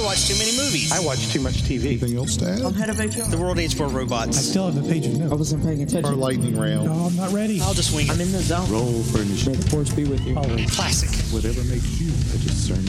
[0.00, 0.90] I watch too many movies.
[0.92, 1.84] I watch too much TV.
[1.84, 2.62] Anything else to add?
[2.62, 3.28] I'm head of HR.
[3.30, 4.38] The world needs more robots.
[4.38, 6.18] I still have a page of I wasn't paying Our attention.
[6.18, 6.86] lightning round.
[6.86, 7.60] No, I'm not ready.
[7.60, 8.12] I'll just wing it.
[8.12, 8.70] I'm in the zone.
[8.70, 9.24] Roll for May
[9.56, 10.36] the force be with you.
[10.38, 10.74] Oh, Always.
[10.74, 11.10] Classic.
[11.34, 12.84] Whatever makes you a discerning.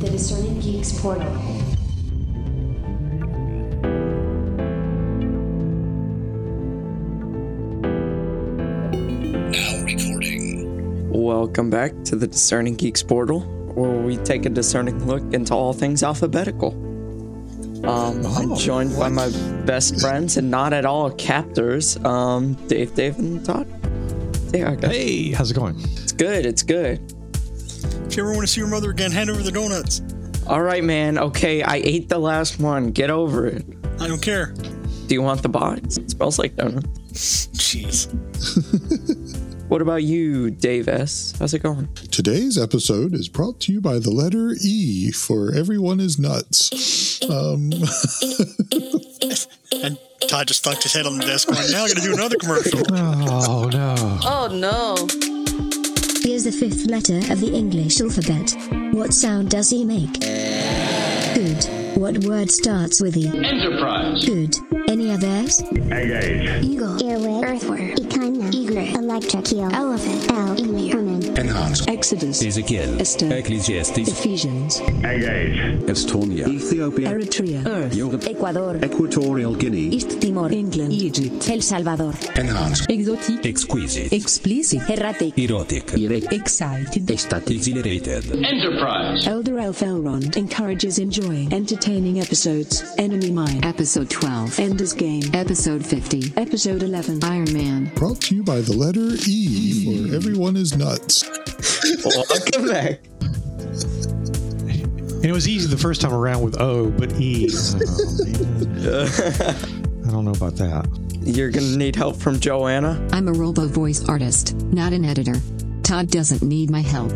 [0.00, 1.26] The Discerning Geeks portal.
[8.52, 11.10] Now recording.
[11.12, 13.40] Welcome back to the Discerning Geeks portal,
[13.80, 16.72] where we take a discerning look into all things alphabetical.
[17.86, 19.30] Um, I'm joined by my
[19.64, 23.66] best friends and not at all captors, um, Dave, Dave, and Todd.
[24.50, 24.90] Say hi, guys.
[24.90, 25.76] Hey, how's it going?
[25.78, 26.44] It's good.
[26.44, 27.00] It's good.
[28.06, 30.02] If you ever want to see your mother again, hand over the donuts.
[30.46, 31.16] All right, man.
[31.16, 32.90] Okay, I ate the last one.
[32.90, 33.64] Get over it.
[33.98, 34.52] I don't care.
[35.06, 35.96] Do you want the box?
[35.96, 37.46] It smells like donuts.
[37.54, 38.08] Jeez.
[39.70, 41.32] What about you, Dave S?
[41.38, 41.86] How's it going?
[42.10, 47.22] Today's episode is brought to you by the letter E for everyone is nuts.
[47.30, 47.70] Um,
[49.72, 49.96] And
[50.28, 52.80] Todd just thunked his head on the desk going, now I gotta do another commercial.
[52.90, 54.18] Oh no.
[54.24, 54.96] Oh no.
[56.24, 58.56] Here's the fifth letter of the English alphabet.
[58.92, 60.18] What sound does he make?
[61.34, 61.79] Good.
[62.10, 63.28] What word starts with E?
[63.28, 64.24] Enterprise.
[64.26, 64.56] Good.
[64.88, 65.60] Any others?
[65.60, 66.64] Engage.
[66.64, 71.86] Eagle, earwig, earthworm, echidna, eaglet, electric eel, elephant, elk, emu, ermine, Enhance.
[71.88, 75.78] Exodus, Ezekiel, Esther, Ecclesiastes, Ephesians, Engage.
[75.86, 78.76] Estonia, Ethiopia, Eritrea, Earth, Europe, Ecuador.
[78.84, 82.14] Equatorial Guinea, East Timor, England, Egypt, El Salvador.
[82.36, 82.84] Enhance.
[82.88, 85.38] exotic, exquisite, explicit, Erratic.
[85.38, 85.92] erotic,
[86.32, 89.26] excited, exhilarated, Enterprise.
[89.26, 92.82] Elder Elf Elrond encourages enjoying entertaining episodes.
[92.98, 94.58] Enemy Mine, Episode 12.
[94.58, 96.32] Ender's Game, Episode 50.
[96.36, 97.90] Episode 11, Iron Man.
[97.94, 101.19] brought to you by the letter E for everyone is nuts.
[102.04, 103.00] Welcome back.
[105.20, 107.48] And it was easy the first time around with O, but E.
[108.82, 109.04] Oh.
[110.06, 110.88] I don't know about that.
[111.20, 113.06] You're gonna need help from Joanna.
[113.12, 115.34] I'm a robo voice artist, not an editor.
[115.82, 117.12] Todd doesn't need my help.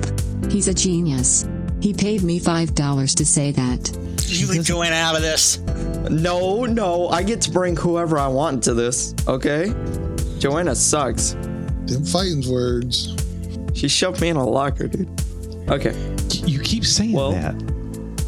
[0.51, 1.49] He's a genius.
[1.81, 3.97] He paid me $5 to say that.
[4.27, 5.59] You leave Joanna out of this.
[6.11, 9.75] No, no, I get to bring whoever I want to this, okay?
[10.39, 11.33] Joanna sucks.
[11.87, 13.24] Them fighting's words.
[13.75, 15.09] She shoved me in a locker, dude.
[15.69, 15.95] Okay.
[16.47, 17.55] You keep saying Well- that.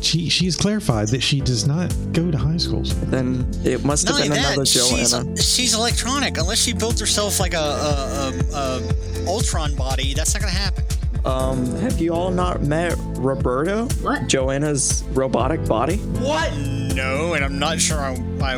[0.03, 2.95] She she's clarified that she does not go to high schools.
[3.07, 5.37] Then it must Not have only been that, another she's, Joanna.
[5.43, 6.39] she's electronic.
[6.39, 10.85] Unless she built herself like a, a, a, a Ultron body, that's not gonna happen.
[11.25, 13.87] Um, have you all not met Roberto?
[14.03, 14.29] What?
[14.29, 15.97] Joanna's robotic body?
[15.97, 16.55] What?
[16.57, 18.55] No, and I'm not sure I, I,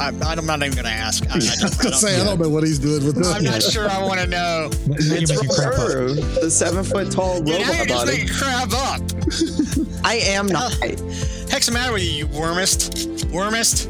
[0.00, 1.24] I I'm not even gonna ask.
[1.30, 3.32] I, I, just, I I don't, say, I don't know what he's doing with this.
[3.32, 4.70] I'm not sure I want to know.
[4.90, 5.88] It's making crap up.
[6.40, 8.18] the seven foot tall Now you're robot just body.
[8.18, 9.00] making crap up.
[10.04, 10.72] I am uh, not.
[11.50, 13.24] Heck's the matter with you, you wormist?
[13.32, 13.88] Wormist?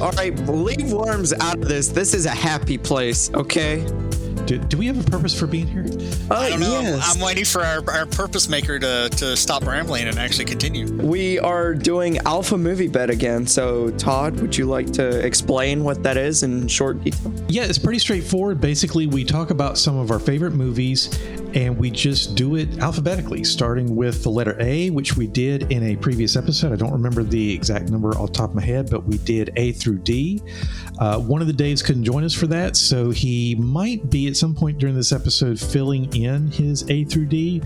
[0.00, 1.88] All right, leave worms out of this.
[1.88, 3.84] This is a happy place, okay?
[4.46, 5.84] Do, do we have a purpose for being here?
[6.30, 6.80] Oh, I don't know.
[6.80, 7.14] yes.
[7.14, 10.90] I'm waiting for our, our purpose maker to, to stop rambling and actually continue.
[10.92, 13.46] We are doing Alpha Movie Bet again.
[13.46, 17.32] So, Todd, would you like to explain what that is in short detail?
[17.48, 18.60] Yeah, it's pretty straightforward.
[18.60, 21.08] Basically, we talk about some of our favorite movies
[21.54, 25.82] and we just do it alphabetically, starting with the letter A, which we did in
[25.82, 26.72] a previous episode.
[26.72, 29.50] I don't remember the exact number off the top of my head, but we did
[29.56, 30.42] A through D.
[30.98, 34.36] Uh, one of the Daves couldn't join us for that, so he might be at
[34.36, 37.62] some point during this episode filling in his A through D.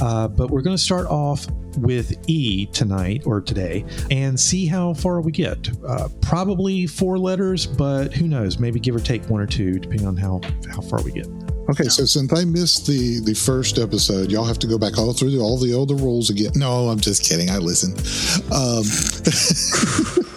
[0.00, 1.46] Uh, but we're going to start off
[1.78, 5.68] with E tonight or today and see how far we get.
[5.86, 8.58] Uh, probably four letters, but who knows?
[8.58, 11.26] Maybe give or take one or two, depending on how how far we get.
[11.70, 15.12] Okay, so since I missed the the first episode, y'all have to go back all
[15.12, 16.52] through the, all the older rules again.
[16.54, 17.50] No, I'm just kidding.
[17.50, 17.98] I listened.
[18.52, 18.84] Um,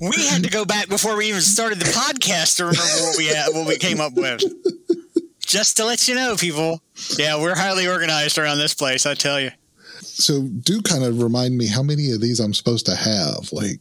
[0.00, 3.26] We had to go back before we even started the podcast to remember what we
[3.26, 4.42] had, what we came up with.
[5.54, 6.80] Just to let you know, people.
[7.16, 9.06] Yeah, we're highly organized around this place.
[9.06, 9.52] I tell you.
[10.00, 13.52] so do kind of remind me how many of these I'm supposed to have.
[13.52, 13.78] Like,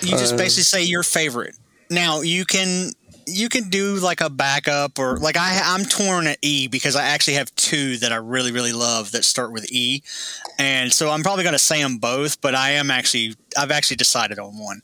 [0.00, 1.54] You just Uh, basically say your favorite.
[1.90, 2.90] Now you can
[3.28, 7.04] you can do like a backup or like I I'm torn at E because I
[7.04, 10.02] actually have two that I really really love that start with E,
[10.58, 12.40] and so I'm probably going to say them both.
[12.40, 14.82] But I am actually I've actually decided on one.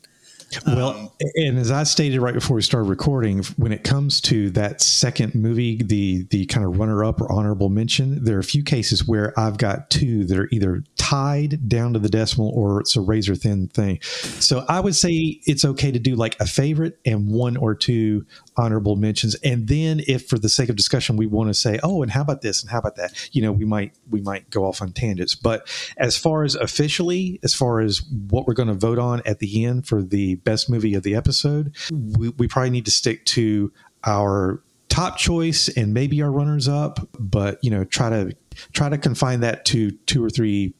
[0.65, 4.49] Well, um, and as I stated right before we started recording, when it comes to
[4.51, 8.43] that second movie, the the kind of runner up or honorable mention, there are a
[8.43, 12.79] few cases where I've got two that are either tied down to the decimal or
[12.81, 14.01] it's a razor thin thing.
[14.01, 18.25] So I would say it's okay to do like a favorite and one or two
[18.57, 22.01] honorable mentions, and then if for the sake of discussion we want to say, oh,
[22.01, 24.65] and how about this and how about that, you know, we might we might go
[24.65, 25.35] off on tangents.
[25.35, 25.67] But
[25.97, 29.65] as far as officially, as far as what we're going to vote on at the
[29.65, 33.71] end for the best movie of the episode, we, we probably need to stick to
[34.05, 38.35] our top choice and maybe our runners up, but you know, try to
[38.73, 40.73] try to confine that to two or three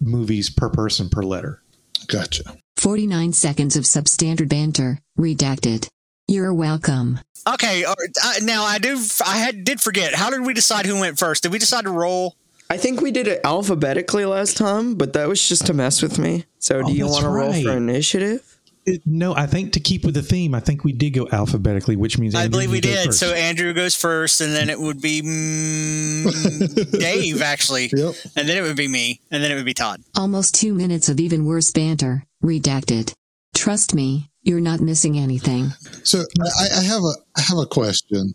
[0.00, 1.62] movies per person per letter.
[2.06, 2.56] Gotcha.
[2.76, 4.98] 49 seconds of substandard banter.
[5.18, 5.88] Redacted.
[6.26, 7.20] You're welcome.
[7.46, 7.94] Okay, uh,
[8.42, 8.98] now I do.
[9.26, 10.14] I had did forget.
[10.14, 11.42] How did we decide who went first?
[11.42, 12.36] Did we decide to roll?
[12.70, 16.18] I think we did it alphabetically last time, but that was just to mess with
[16.18, 16.46] me.
[16.58, 17.62] So, do Oh, you want to roll right.
[17.62, 18.42] for initiative?
[18.86, 21.96] It- no, I think to keep with the theme, I think we did go alphabetically,
[21.96, 23.06] which means I Andrew, believe we did.
[23.06, 23.18] first.
[23.18, 28.14] So Andrew goes first, and then it would be mm, Dave actually, Yep.
[28.36, 30.02] and then it would be me, and then it would be Todd.
[30.16, 32.24] Almost two minutes of even worse banter.
[32.42, 33.12] Redacted.
[33.54, 35.70] Trust me, you're not missing anything.
[36.04, 36.20] So
[36.60, 38.34] I, I have a I have a question,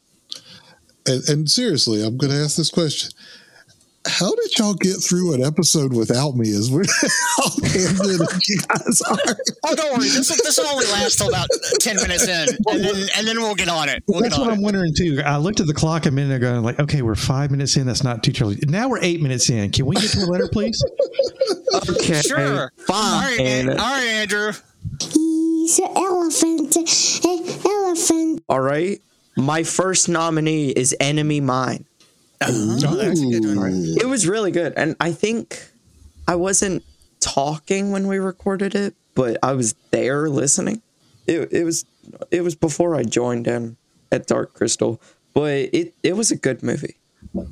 [1.05, 3.11] and, and seriously, I'm going to ask this question:
[4.07, 6.49] How did y'all get through an episode without me?
[6.51, 6.83] As we're
[7.37, 9.17] how candid you guys are.
[9.65, 10.09] Oh, don't worry.
[10.09, 11.47] This will, this will only last till about
[11.79, 14.03] ten minutes in, and then and then we'll get on it.
[14.07, 14.63] We'll That's get what on I'm it.
[14.63, 15.21] wondering too.
[15.25, 17.77] I looked at the clock a minute ago and I'm like, okay, we're five minutes
[17.77, 17.85] in.
[17.85, 18.57] That's not too early.
[18.67, 19.69] Now we're eight minutes in.
[19.71, 20.83] Can we get to a letter, please?
[21.91, 22.63] Okay, Sure.
[22.63, 23.21] All fine.
[23.37, 24.53] right, An- all right, Andrew.
[25.69, 26.75] He's an elephant.
[26.75, 28.43] An elephant.
[28.49, 28.99] All right.
[29.37, 31.85] My first nominee is Enemy Mine.
[32.41, 33.95] Oh, that's a good one.
[34.01, 35.69] It was really good, and I think
[36.27, 36.83] I wasn't
[37.19, 40.81] talking when we recorded it, but I was there listening.
[41.27, 41.85] It, it was
[42.31, 43.77] it was before I joined in
[44.11, 44.99] at Dark Crystal,
[45.35, 46.95] but it it was a good movie.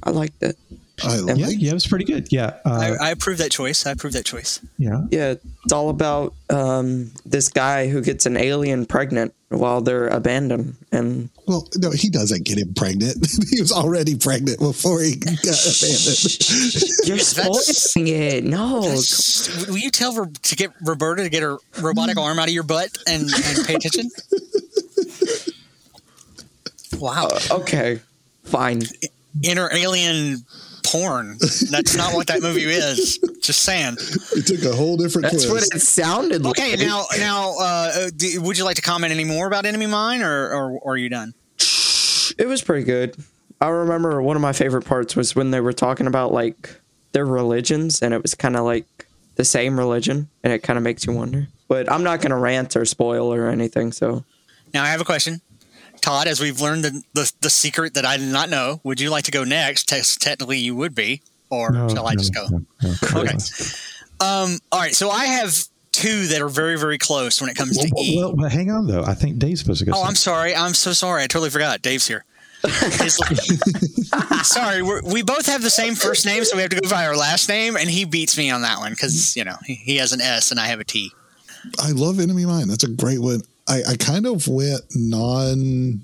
[0.01, 0.57] I liked it.
[1.03, 2.27] I like Yeah, yeah, it was pretty good.
[2.31, 3.85] Yeah, uh, I, I approve that choice.
[3.85, 4.59] I approve that choice.
[4.77, 5.01] yeah.
[5.11, 10.75] Yeah, it's all about um, this guy who gets an alien pregnant while they're abandoned,
[10.91, 13.17] and Well, no, he doesn't get him pregnant.
[13.49, 15.44] he was already pregnant before he got abandoned.
[17.05, 18.44] you're spoiling it.
[18.44, 22.47] No, That's- Will you tell Ro- to get Roberta to get her robotic arm out
[22.47, 24.09] of your butt and, and pay attention?
[26.99, 27.27] Wow.
[27.51, 27.99] okay,
[28.44, 28.81] fine.
[29.44, 30.38] Inner alien
[30.91, 31.37] porn.
[31.71, 33.17] That's not what that movie is.
[33.41, 33.95] Just saying.
[34.35, 35.71] It took a whole different That's twist.
[35.71, 36.59] what it sounded like.
[36.59, 39.87] Okay, now, now, uh, uh, do, would you like to comment any more about Enemy
[39.87, 41.33] Mine, or, or, or are you done?
[42.37, 43.15] It was pretty good.
[43.59, 46.69] I remember one of my favorite parts was when they were talking about like
[47.13, 48.85] their religions, and it was kind of like
[49.35, 51.47] the same religion, and it kind of makes you wonder.
[51.67, 53.91] But I'm not gonna rant or spoil or anything.
[53.91, 54.23] So
[54.73, 55.41] Now, I have a question.
[56.01, 59.09] Todd, as we've learned the, the, the secret that I did not know, would you
[59.09, 59.89] like to go next?
[59.89, 62.47] Te- technically, you would be, or No, shall I no, just go?
[62.49, 63.21] no, no.
[63.21, 63.38] Okay.
[64.19, 65.55] Um, all right, so I have
[65.91, 68.17] two that are very, very close when it comes to E.
[68.17, 69.03] Well, well, hang on though.
[69.03, 69.94] I think Dave's supposed to go.
[69.95, 70.55] Oh, I'm sorry.
[70.55, 71.23] I'm so sorry.
[71.23, 71.81] I totally forgot.
[71.81, 72.23] Dave's here.
[72.63, 73.17] His-
[74.44, 77.05] sorry, we're, we both have the same first name, so we have to go by
[77.05, 79.97] our last name, and he beats me on that one because you know he, he
[79.97, 81.11] has an S and I have a T.
[81.79, 82.67] I love Enemy Mine.
[82.67, 83.41] That's a great one.
[83.67, 86.01] I, I kind of went non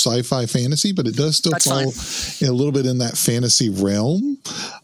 [0.00, 1.92] sci-fi fantasy, but it does still That's fall
[2.40, 4.38] in a little bit in that fantasy realm.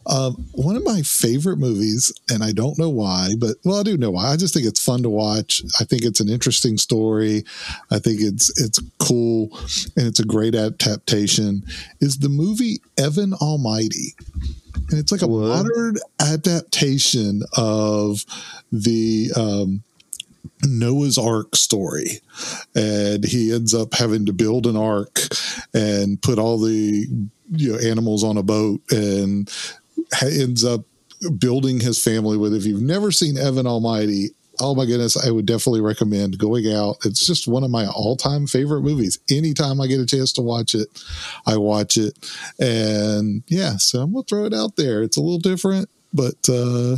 [0.05, 3.97] Um, one of my favorite movies, and I don't know why, but well, I do
[3.97, 4.27] know why.
[4.27, 5.63] I just think it's fun to watch.
[5.79, 7.43] I think it's an interesting story.
[7.91, 9.49] I think it's it's cool,
[9.95, 11.63] and it's a great adaptation.
[11.99, 14.15] Is the movie Evan Almighty?
[14.89, 18.23] And it's like a modern adaptation of
[18.71, 19.83] the um,
[20.63, 22.21] Noah's Ark story.
[22.75, 25.19] And he ends up having to build an ark
[25.73, 27.07] and put all the
[27.51, 29.51] you know, animals on a boat and
[30.21, 30.81] ends up
[31.37, 32.53] building his family with.
[32.53, 36.97] If you've never seen Evan Almighty, oh my goodness, I would definitely recommend going out.
[37.05, 39.19] It's just one of my all time favorite movies.
[39.29, 40.87] Anytime I get a chance to watch it,
[41.45, 42.17] I watch it.
[42.59, 45.03] And yeah, so I'm going to throw it out there.
[45.03, 46.95] It's a little different, but uh,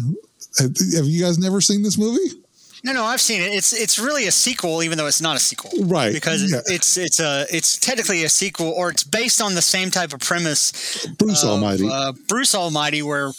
[0.60, 2.42] have you guys never seen this movie?
[2.84, 3.54] No, no, I've seen it.
[3.54, 6.62] It's it's really a sequel, even though it's not a sequel, Right, Because yeah.
[6.68, 10.20] it's it's a it's technically a sequel, or it's based on the same type of
[10.22, 11.06] premise.
[11.18, 11.90] Bruce of, Almighty.
[11.92, 13.32] uh, Bruce Almighty, where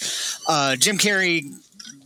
[0.49, 1.43] uh, Jim Carrey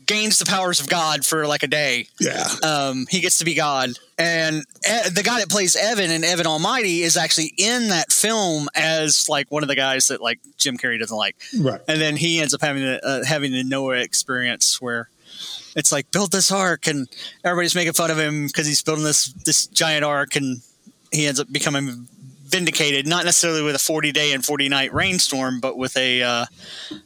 [0.07, 2.07] gains the powers of God for like a day.
[2.21, 2.47] yeah.
[2.63, 3.91] um, he gets to be God.
[4.19, 8.69] And e- the guy that plays Evan and Evan Almighty is actually in that film
[8.75, 11.37] as like one of the guys that like Jim Carrey doesn't like.
[11.59, 11.81] Right.
[11.89, 15.09] And then he ends up having the, uh, having the Noah experience where
[15.77, 17.09] it's like build this ark, and
[17.45, 20.63] everybody's making fun of him because he's building this this giant ark, and
[21.13, 22.09] he ends up becoming
[22.45, 26.47] vindicated, not necessarily with a 40 day and 40 night rainstorm, but with a uh,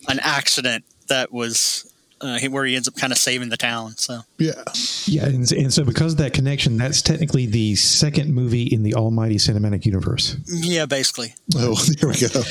[0.09, 1.88] an accident that was
[2.21, 3.97] uh, where he ends up kind of saving the town.
[3.97, 4.63] So yeah,
[5.07, 8.95] yeah, and, and so because of that connection, that's technically the second movie in the
[8.95, 10.37] Almighty Cinematic Universe.
[10.47, 11.35] Yeah, basically.
[11.57, 12.43] Oh, there we go.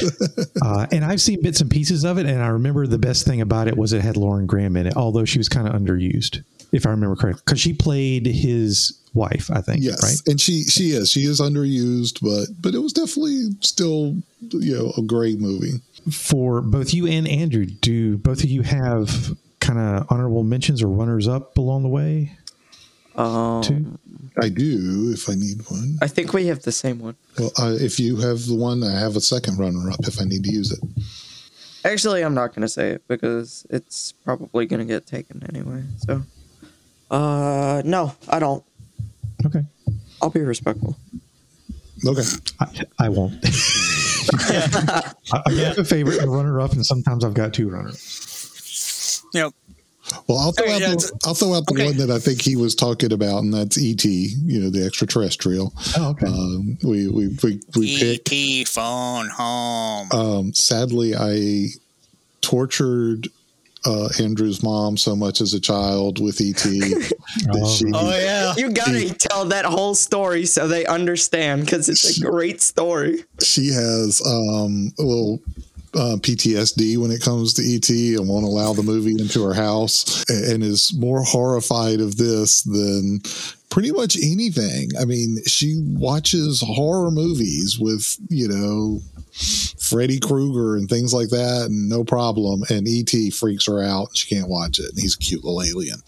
[0.61, 3.41] uh, and I've seen bits and pieces of it, and I remember the best thing
[3.41, 6.43] about it was it had Lauren Graham in it, although she was kind of underused,
[6.71, 9.83] if I remember correctly, because she played his wife, I think.
[9.83, 10.31] Yes, right?
[10.31, 14.93] and she she is she is underused, but but it was definitely still you know
[14.97, 15.81] a great movie.
[16.11, 19.35] For both you and Andrew, do both of you have
[19.67, 22.31] kind of honorable mentions or runners up along the way?
[23.15, 23.99] Um, Two?
[24.41, 25.97] I do if I need one.
[26.01, 27.15] I think we have the same one.
[27.37, 30.23] Well, uh, if you have the one, I have a second runner up if I
[30.23, 30.79] need to use it.
[31.83, 35.83] Actually, I'm not gonna say it because it's probably gonna get taken anyway.
[35.97, 36.21] So,
[37.11, 38.63] uh, no, I don't.
[39.45, 39.63] Okay.
[40.21, 40.97] I'll be respectful.
[42.05, 42.23] Okay.
[42.59, 43.33] I, I won't.
[44.33, 45.13] I,
[45.45, 48.26] I've got a favorite and a runner up, and sometimes I've got two runners.
[49.37, 49.53] Yep.
[50.27, 51.85] Well, I'll throw Hey, out yeah, the, I'll throw out the okay.
[51.87, 54.05] one that I think he was talking about, and that's ET.
[54.05, 55.73] You know, the extraterrestrial.
[55.97, 56.27] Oh, okay.
[56.27, 58.31] Um, we we we, we picked.
[58.31, 58.65] E.T.
[58.65, 60.09] phone home.
[60.11, 61.67] Um, sadly, I
[62.41, 63.27] tortured
[63.85, 68.53] uh, Andrew's mom so much as a child with ET that she oh yeah.
[68.57, 73.23] You gotta tell that whole story so they understand because it's a great story.
[73.41, 75.41] she has um, a little
[75.93, 77.89] uh, PTSD when it comes to ET
[78.19, 83.21] and won't allow the movie into her house and is more horrified of this than
[83.69, 84.89] pretty much anything.
[84.99, 89.01] I mean, she watches horror movies with, you know,
[89.79, 92.63] Freddy Krueger and things like that, and no problem.
[92.69, 94.15] And ET freaks her out.
[94.15, 94.89] She can't watch it.
[94.89, 95.99] And he's a cute little alien.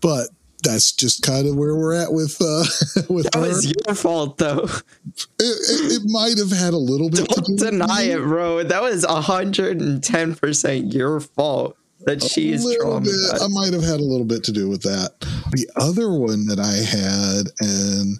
[0.00, 0.28] But
[0.66, 2.64] that's just kind of where we're at with uh,
[3.08, 3.40] with That her.
[3.40, 4.64] was your fault though.
[4.64, 7.28] It, it, it might have had a little bit.
[7.28, 8.62] to Don't do deny it, bro.
[8.64, 13.14] That was hundred and ten percent your fault that she is a little bit.
[13.40, 15.14] I might have had a little bit to do with that.
[15.52, 18.18] The other one that I had, and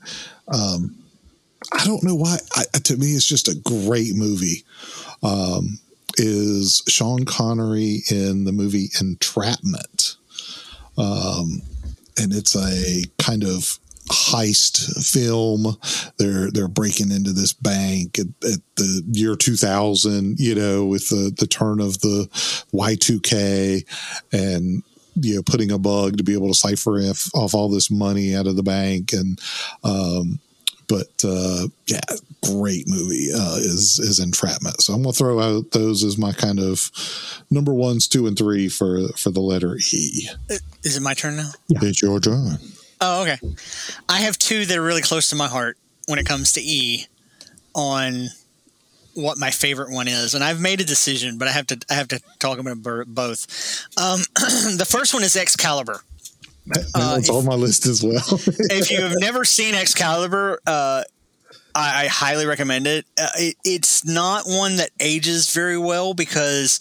[0.49, 0.97] um,
[1.73, 2.39] I don't know why.
[2.57, 4.65] I, to me, it's just a great movie.
[5.23, 5.79] Um,
[6.19, 10.17] is Sean Connery in the movie Entrapment?
[10.99, 11.61] Um,
[12.19, 15.77] and it's a kind of heist film.
[16.19, 21.33] They're they're breaking into this bank at, at the year 2000, you know, with the
[21.37, 22.29] the turn of the
[22.73, 23.85] Y2K
[24.33, 24.83] and
[25.17, 26.99] you know putting a bug to be able to cipher
[27.35, 29.41] off all this money out of the bank and
[29.83, 30.39] um
[30.89, 32.01] but uh yeah
[32.47, 36.59] great movie uh is is entrapment so i'm gonna throw out those as my kind
[36.61, 36.91] of
[37.51, 40.29] number ones two and three for for the letter e
[40.85, 41.51] Is it my turn now?
[41.69, 42.59] it's your turn
[42.99, 43.37] Oh, okay.
[44.09, 45.77] I have two that are really close to my heart
[46.07, 47.07] when it comes to E
[47.75, 48.29] on
[49.13, 51.95] what my favorite one is, and I've made a decision, but I have to I
[51.95, 53.87] have to talk about both.
[53.99, 54.21] Um,
[54.79, 56.01] the first one is Excalibur.
[56.95, 58.17] that's on my list as well
[58.73, 61.05] if you have never seen Excalibur, uh,
[61.77, 63.05] I, I highly recommend it.
[63.21, 63.57] Uh, it.
[63.65, 66.81] It's not one that ages very well because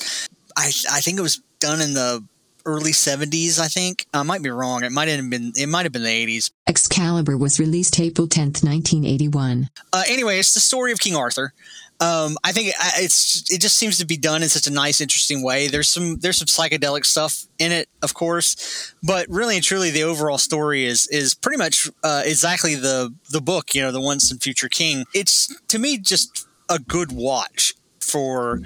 [0.57, 2.23] I I think it was done in the
[2.67, 5.91] early 70s i think i might be wrong it might have been it might have
[5.91, 9.69] been the 80s Excalibur was released April 10th, 1981.
[9.93, 11.53] uh, anyway, it's the story of King Arthur.
[11.99, 14.99] Um, I think it, it's it just seems to be done in such a nice,
[14.99, 15.67] interesting way.
[15.67, 20.03] There's some there's some psychedelic stuff in it, of course, but really and truly, the
[20.03, 23.73] overall story is is pretty much uh, exactly the the book.
[23.73, 25.05] You know, the Once and Future King.
[25.13, 28.61] It's to me just a good watch for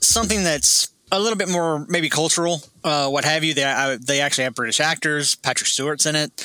[0.00, 3.54] something that's a little bit more maybe cultural, uh, what have you.
[3.54, 5.34] They I, they actually have British actors.
[5.34, 6.42] Patrick Stewart's in it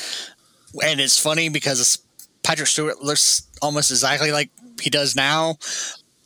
[0.82, 1.98] and it's funny because
[2.42, 5.56] Patrick Stewart looks almost exactly like he does now,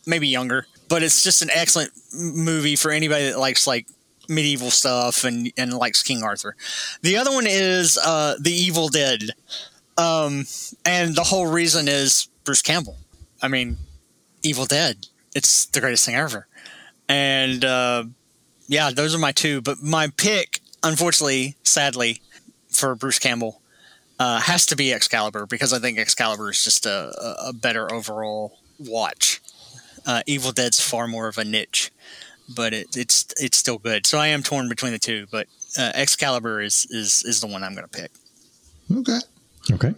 [0.07, 0.65] maybe younger.
[0.89, 3.87] But it's just an excellent movie for anybody that likes like
[4.29, 6.55] medieval stuff and and likes King Arthur.
[7.01, 9.21] The other one is uh, The Evil Dead,
[9.97, 10.45] um,
[10.85, 12.97] and the whole reason is Bruce Campbell.
[13.41, 13.77] I mean,
[14.43, 15.07] Evil Dead.
[15.35, 16.47] It's the greatest thing ever,
[17.09, 18.05] and uh,
[18.67, 19.61] yeah, those are my two.
[19.61, 22.21] But my pick, unfortunately, sadly,
[22.71, 23.61] for Bruce Campbell
[24.19, 27.91] uh, has to be Excalibur because I think Excalibur is just a, a- a better
[27.93, 29.41] overall watch.
[30.07, 31.91] Uh, Evil Dead's far more of a niche,
[32.55, 34.07] but it, it's it's still good.
[34.07, 35.47] So I am torn between the two, but
[35.77, 38.11] uh, Excalibur is is is the one I'm going to pick.
[38.91, 39.19] okay
[39.69, 39.93] Okay.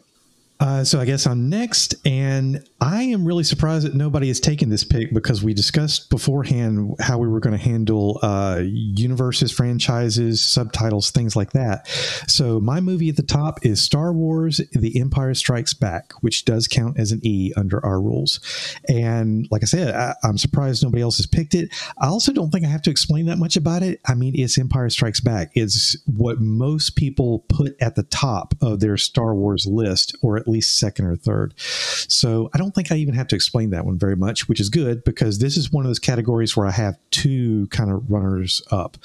[0.59, 4.67] Uh, so I guess I'm next, and I am really surprised that nobody has taken
[4.69, 10.43] this pick because we discussed beforehand how we were going to handle uh, universes, franchises,
[10.43, 11.87] subtitles, things like that.
[12.27, 16.67] So my movie at the top is Star Wars: The Empire Strikes Back, which does
[16.67, 18.41] count as an E under our rules.
[18.89, 21.69] And like I said, I, I'm surprised nobody else has picked it.
[21.97, 24.01] I also don't think I have to explain that much about it.
[24.05, 25.51] I mean, it's Empire Strikes Back.
[25.55, 30.48] It's what most people put at the top of their Star Wars list, or at
[30.49, 31.53] least second or third.
[31.57, 34.69] So I don't think I even have to explain that one very much, which is
[34.69, 38.61] good because this is one of those categories where I have two kind of runners
[38.71, 38.97] up.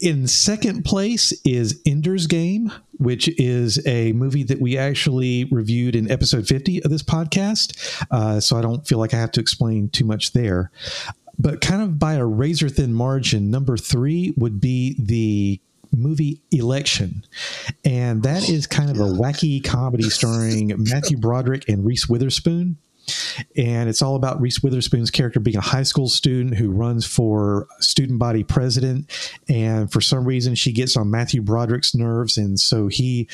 [0.00, 6.10] In second place is Ender's Game, which is a movie that we actually reviewed in
[6.10, 8.04] episode 50 of this podcast.
[8.10, 10.70] Uh, so I don't feel like I have to explain too much there.
[11.38, 15.58] But kind of by a razor thin margin, number three would be the
[15.92, 17.24] movie Election.
[17.84, 22.76] And that is kind of a wacky comedy starring Matthew Broderick and Reese Witherspoon.
[23.56, 27.66] And it's all about Reese Witherspoon's character being a high school student who runs for
[27.80, 29.10] student body president.
[29.48, 32.36] And for some reason, she gets on Matthew Broderick's nerves.
[32.36, 33.28] And so he,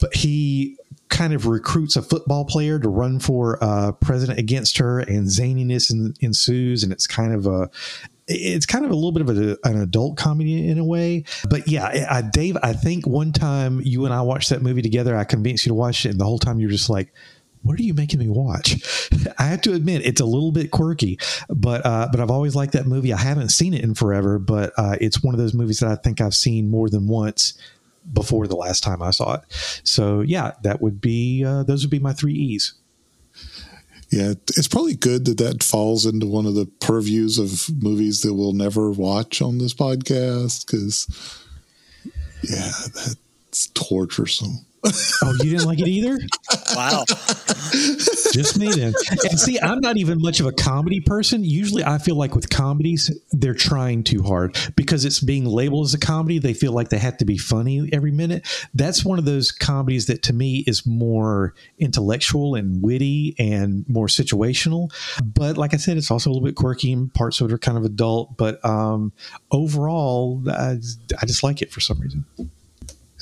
[0.00, 0.76] but he
[1.08, 5.90] kind of recruits a football player to run for uh, president against her, and zaniness
[5.90, 6.82] en- ensues.
[6.82, 7.70] And it's kind of a,
[8.28, 11.24] it's kind of a little bit of a, an adult comedy in a way.
[11.48, 15.16] But yeah, I, Dave, I think one time you and I watched that movie together,
[15.16, 17.12] I convinced you to watch it, and the whole time you're just like,
[17.62, 19.10] what are you making me watch?
[19.38, 21.18] I have to admit it's a little bit quirky,
[21.48, 23.12] but uh, but I've always liked that movie.
[23.12, 25.96] I haven't seen it in forever, but uh, it's one of those movies that I
[25.96, 27.58] think I've seen more than once
[28.12, 29.40] before the last time I saw it.
[29.84, 32.74] So yeah, that would be uh, those would be my three E's.
[34.10, 38.32] Yeah, it's probably good that that falls into one of the purviews of movies that
[38.32, 41.06] we'll never watch on this podcast because,
[42.42, 44.64] yeah, that's torturesome.
[44.84, 46.18] Oh, you didn't like it either?
[46.74, 47.04] Wow.
[48.32, 48.92] Just me then.
[49.28, 51.44] And see, I'm not even much of a comedy person.
[51.44, 55.94] Usually I feel like with comedies, they're trying too hard because it's being labeled as
[55.94, 56.38] a comedy.
[56.38, 58.46] They feel like they have to be funny every minute.
[58.74, 64.06] That's one of those comedies that to me is more intellectual and witty and more
[64.06, 64.92] situational.
[65.24, 67.58] But like I said, it's also a little bit quirky and parts of it are
[67.58, 68.36] kind of adult.
[68.36, 69.12] But um,
[69.50, 70.78] overall, I,
[71.20, 72.24] I just like it for some reason.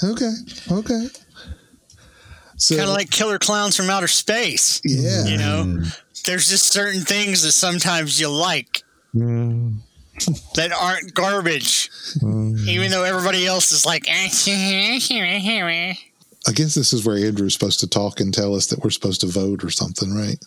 [0.03, 0.33] Okay.
[0.71, 1.09] Okay.
[2.57, 4.81] So, kind of like killer clowns from outer space.
[4.85, 5.25] Yeah.
[5.27, 5.83] You know,
[6.25, 8.83] there's just certain things that sometimes you like
[9.15, 9.77] Mm.
[10.55, 11.91] that aren't garbage,
[12.23, 14.29] even though everybody else is like, I
[16.53, 19.27] guess this is where Andrew's supposed to talk and tell us that we're supposed to
[19.27, 20.39] vote or something, right?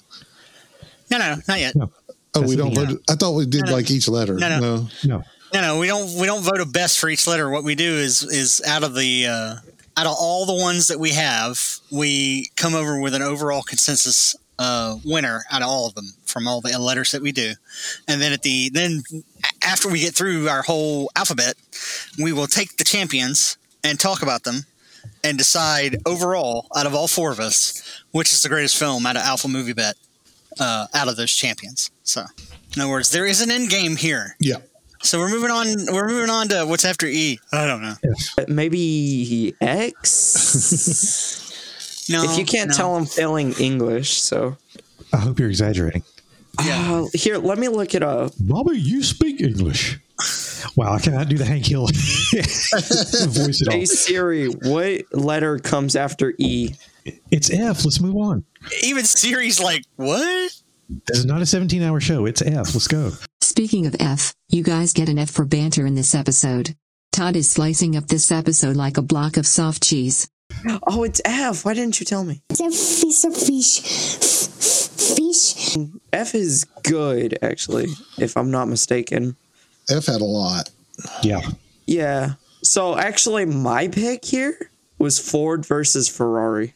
[1.11, 1.75] no, no, not yet.
[1.75, 1.91] No.
[2.35, 2.85] Oh, That's we don't thing.
[2.87, 3.03] vote.
[3.09, 3.77] I thought we did No, no.
[3.77, 4.35] like each letter.
[4.35, 4.87] No, no.
[5.03, 5.23] No.
[5.51, 6.13] No, no, we don't.
[6.19, 7.49] We don't vote a best for each letter.
[7.49, 9.55] What we do is is out of the uh,
[9.99, 11.59] out of all the ones that we have,
[11.91, 16.47] we come over with an overall consensus uh, winner out of all of them from
[16.47, 17.53] all the letters that we do,
[18.07, 19.03] and then at the then
[19.63, 21.55] after we get through our whole alphabet,
[22.17, 24.65] we will take the champions and talk about them
[25.23, 29.15] and decide overall out of all four of us which is the greatest film out
[29.15, 29.95] of Alpha Movie Bet
[30.59, 31.91] uh, out of those champions.
[32.03, 32.25] So,
[32.75, 34.35] in other words, there is an end game here.
[34.39, 34.57] Yeah.
[35.01, 35.67] So we're moving on.
[35.91, 37.39] We're moving on to what's after E.
[37.51, 37.95] I don't know.
[38.47, 41.45] Maybe X.
[42.09, 42.75] No, if you can't no.
[42.75, 44.19] tell, I'm failing English.
[44.21, 44.57] So
[45.13, 46.01] I hope you're exaggerating.
[46.57, 48.31] Uh, here, let me look it up.
[48.39, 49.99] Bobby, you speak English.
[50.75, 51.85] Wow, I cannot do the Hank Hill
[53.27, 53.73] voice at all.
[53.73, 56.71] Hey Siri, what letter comes after E?
[57.31, 57.85] It's F.
[57.85, 58.43] Let's move on.
[58.83, 60.51] even Siri's like, what?
[60.89, 62.25] This is not a 17 hour show.
[62.25, 62.73] It's F.
[62.73, 63.11] Let's go.
[63.41, 66.75] Speaking of F, you guys get an F for banter in this episode.
[67.11, 70.27] Todd is slicing up this episode like a block of soft cheese.
[70.87, 71.63] Oh, it's F.
[71.63, 72.41] Why didn't you tell me?
[72.49, 73.81] It's a piece of fish.
[75.15, 75.77] Fish.
[76.11, 79.35] F is good, actually, if I'm not mistaken.
[79.91, 80.71] F had a lot.
[81.21, 81.41] Yeah.
[81.85, 82.33] Yeah.
[82.63, 86.73] So actually, my pick here was Ford versus Ferrari.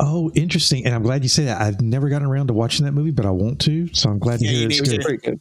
[0.00, 0.84] Oh, interesting.
[0.84, 1.60] And I'm glad you say that.
[1.60, 3.92] I've never gotten around to watching that movie, but I want to.
[3.94, 5.00] So I'm glad to Yeah, hear it's good.
[5.02, 5.40] Pretty good.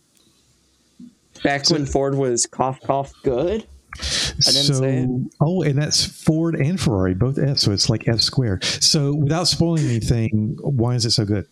[1.44, 3.68] Back when Ford was cough cough good.
[4.00, 7.60] I didn't so, oh, and that's Ford and Ferrari, both F.
[7.60, 8.64] So it's like F squared.
[8.64, 11.46] So without spoiling anything, why is it so good?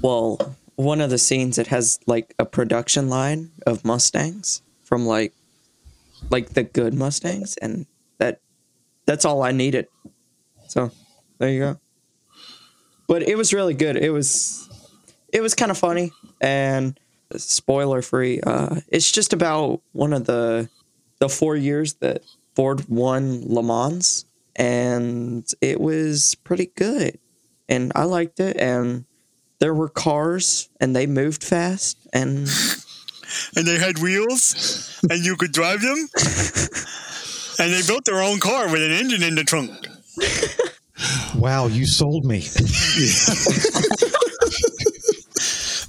[0.00, 5.32] Well, one of the scenes it has like a production line of Mustangs from like
[6.30, 7.86] like the good Mustangs and
[8.18, 8.40] that
[9.06, 9.88] that's all I needed.
[10.68, 10.92] So,
[11.38, 11.80] there you go.
[13.10, 13.98] But it was really good.
[13.98, 14.70] It was
[15.34, 16.98] it was kind of funny and
[17.36, 18.40] spoiler free.
[18.40, 20.70] Uh it's just about one of the
[21.20, 22.22] the 4 years that
[22.56, 27.18] Ford won Le Mans and it was pretty good.
[27.68, 28.56] and I liked it.
[28.58, 29.06] And
[29.60, 32.48] there were cars, and they moved fast, and
[33.56, 36.08] and they had wheels, and you could drive them.
[37.58, 39.70] and they built their own car with an engine in the trunk.
[41.40, 42.40] Wow, you sold me.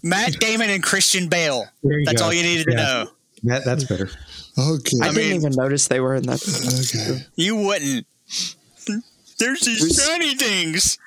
[0.03, 1.65] Matt Damon and Christian Bale.
[2.05, 2.25] That's go.
[2.27, 2.75] all you needed Yeah.
[2.75, 3.11] to know.
[3.43, 4.09] That, that's better.
[4.57, 4.97] Okay.
[5.01, 6.41] I, I didn't mean- even notice they were in that.
[6.95, 7.25] Okay.
[7.35, 8.05] You wouldn't.
[9.39, 10.99] There's these shiny things.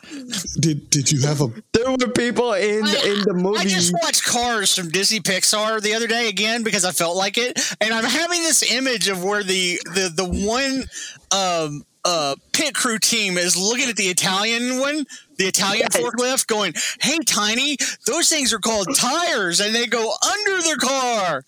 [0.59, 3.61] Did did you have a There were people in in the movie.
[3.61, 7.38] I just watched Cars from Disney Pixar the other day again because I felt like
[7.38, 10.83] it, and I'm having this image of where the the the one
[11.30, 15.07] um, uh, pit crew team is looking at the Italian one,
[15.38, 15.97] the Italian Yes.
[16.03, 21.45] forklift, going, "Hey, Tiny, those things are called tires, and they go under the car."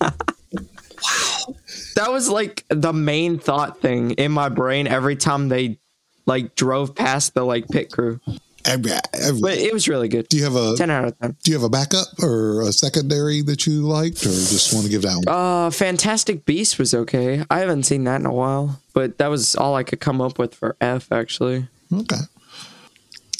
[0.00, 1.54] wow,
[1.94, 5.78] that was like the main thought thing in my brain every time they
[6.26, 8.20] like drove past the like pit crew.
[8.66, 10.28] Every, every- But it was really good.
[10.28, 11.36] do you have a Ten out of ten.
[11.42, 14.90] do you have a backup or a secondary that you liked or just want to
[14.90, 15.28] give that one?
[15.28, 17.44] Uh, Fantastic Beast was okay.
[17.50, 20.38] I haven't seen that in a while, but that was all I could come up
[20.38, 21.68] with for F actually.
[21.92, 22.16] Okay.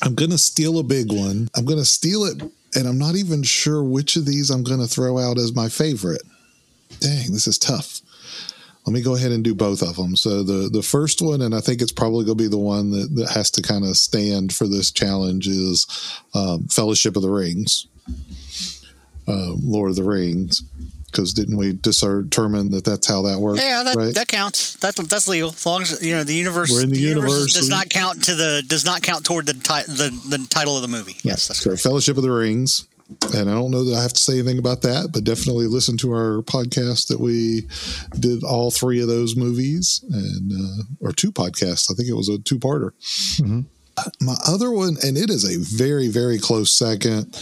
[0.03, 1.49] I'm going to steal a big one.
[1.57, 2.43] I'm going to steal it,
[2.75, 5.69] and I'm not even sure which of these I'm going to throw out as my
[5.71, 6.23] favorite.
[7.01, 7.96] Dang, this is tough.
[8.87, 10.15] Let me go ahead and do both of them.
[10.15, 12.93] So the the first one, and I think it's probably going to be the one
[12.93, 15.87] that, that has to kind of stand for this challenge, is
[16.35, 17.89] um, Fellowship of the Rings,
[19.27, 20.63] um, Lord of the Rings.
[21.07, 23.63] Because didn't we determine that that's how that works?
[23.63, 24.15] Yeah, that, right?
[24.15, 24.75] that counts.
[24.75, 26.71] That's that's legal as long as you know the universe.
[26.71, 29.91] We're in the universe does not count to the does not count toward the ti-
[29.93, 31.17] the, the title of the movie.
[31.23, 31.83] Yes, that's so correct.
[31.83, 32.87] Fellowship of the Rings.
[33.35, 35.97] And I don't know that I have to say anything about that, but definitely listen
[35.99, 37.69] to our podcast that we
[38.19, 41.91] did all three of those movies and uh, or two podcasts.
[41.91, 42.91] I think it was a two parter.
[44.21, 47.35] My other one, and it is a very, very close second,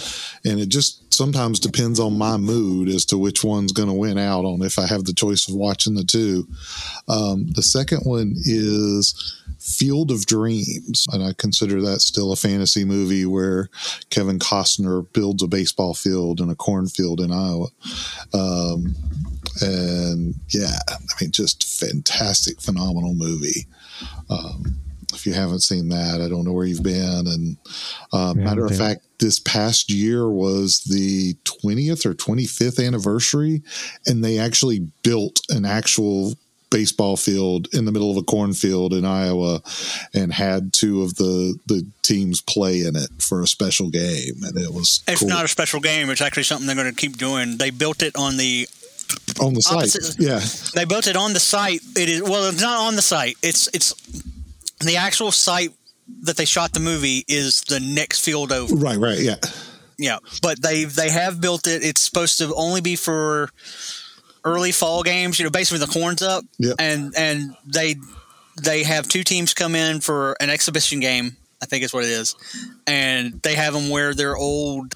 [0.45, 4.19] and it just sometimes depends on my mood as to which one's going to win
[4.19, 6.47] out on if I have the choice of watching the two.
[7.09, 12.85] Um, the second one is Field of Dreams, and I consider that still a fantasy
[12.85, 13.71] movie where
[14.11, 17.69] Kevin Costner builds a baseball field in a cornfield in Iowa.
[18.35, 18.95] Um,
[19.63, 23.67] and yeah, I mean, just fantastic, phenomenal movie.
[24.29, 24.77] Um,
[25.15, 27.27] if you haven't seen that, I don't know where you've been.
[27.27, 27.57] And
[28.13, 33.63] uh, Yeah, matter of fact, this past year was the 20th or 25th anniversary,
[34.07, 36.35] and they actually built an actual
[36.79, 39.63] baseball field in the middle of a cornfield in Iowa
[40.13, 44.57] and had two of the the teams play in it for a special game and
[44.59, 45.29] it was It's cool.
[45.29, 46.11] not a special game.
[46.11, 47.57] It's actually something they're going to keep doing.
[47.59, 48.69] They built it on the
[49.41, 50.41] on the site opposite- yeah
[50.75, 51.81] They built it on the site.
[51.97, 53.37] It is well, it's not on the site.
[53.43, 53.95] It's it's
[54.81, 55.71] the actual site
[56.23, 58.75] that they shot the movie is the next field over.
[58.75, 59.37] right right yeah
[59.97, 61.85] Yeah, but they they have built it.
[61.85, 63.51] It's supposed to only be for
[64.45, 65.39] early fall games.
[65.39, 66.45] You know, basically the corn's up.
[66.59, 66.77] Yep.
[66.79, 67.97] And and they
[68.63, 71.37] they have two teams come in for an exhibition game.
[71.63, 72.37] I think is what it is,
[72.87, 74.95] and they have them wear their old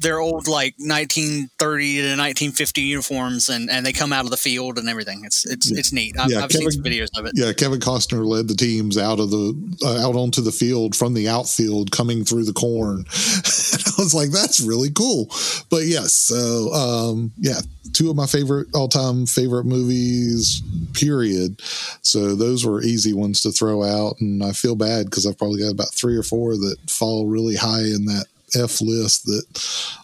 [0.00, 4.78] their old like 1930 to 1950 uniforms and, and they come out of the field
[4.78, 5.22] and everything.
[5.24, 6.18] It's it's it's neat.
[6.18, 7.32] I've, Yeah, I've seen Kevin- some videos of it.
[7.34, 11.14] Yeah Kevin Costner led the teams out of the uh, out onto the field from
[11.14, 13.04] the outfield coming through the corn.
[13.10, 15.26] I was like that's really cool.
[15.70, 17.60] But yes so um yeah
[17.92, 21.60] two of my favorite all-time favorite movies period.
[22.02, 25.60] So those were easy ones to throw out and I feel bad because I've probably
[25.60, 28.26] got about three or four that fall really high in that
[28.62, 29.44] F list that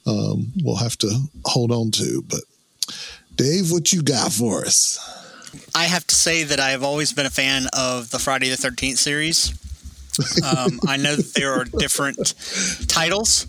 [0.07, 1.11] um, we'll have to
[1.45, 2.41] hold on to but
[3.37, 4.99] Dave what you got for us
[5.75, 8.57] I have to say that I have always been a fan of the Friday the
[8.57, 9.53] 13th series.
[10.45, 12.35] Um, I know that there are different
[12.89, 13.47] titles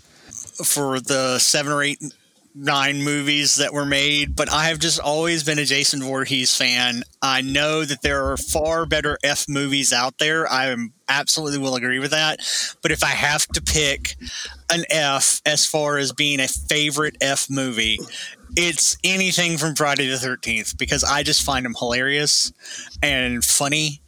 [0.64, 2.00] for the seven or eight,
[2.54, 7.02] nine movies that were made, but I have just always been a Jason Voorhees fan.
[7.20, 10.50] I know that there are far better F movies out there.
[10.50, 10.74] I
[11.08, 12.40] absolutely will agree with that.
[12.80, 14.14] But if I have to pick
[14.70, 17.98] an F as far as being a favorite F movie,
[18.56, 22.52] it's anything from Friday the 13th because I just find them hilarious
[23.02, 24.00] and funny.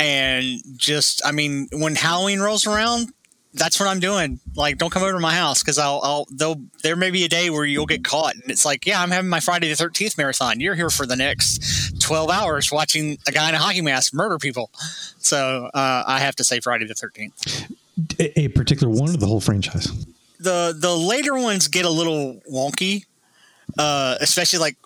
[0.00, 3.12] And just, I mean, when Halloween rolls around,
[3.54, 4.40] that's what I'm doing.
[4.54, 7.28] Like, don't come over to my house because I'll, I'll, they'll, there may be a
[7.28, 8.34] day where you'll get caught.
[8.34, 10.60] And it's like, yeah, I'm having my Friday the 13th marathon.
[10.60, 14.38] You're here for the next 12 hours watching a guy in a hockey mask murder
[14.38, 14.70] people.
[15.18, 17.70] So uh, I have to say Friday the 13th.
[18.18, 20.06] A, a particular one or the whole franchise?
[20.42, 23.06] the the later ones get a little wonky,
[23.78, 24.76] uh, especially like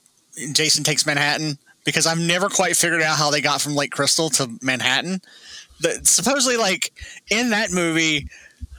[0.53, 4.29] Jason Takes Manhattan because I've never quite figured out how they got from Lake Crystal
[4.31, 5.21] to Manhattan.
[5.81, 6.93] The, supposedly, like
[7.31, 8.29] in that movie,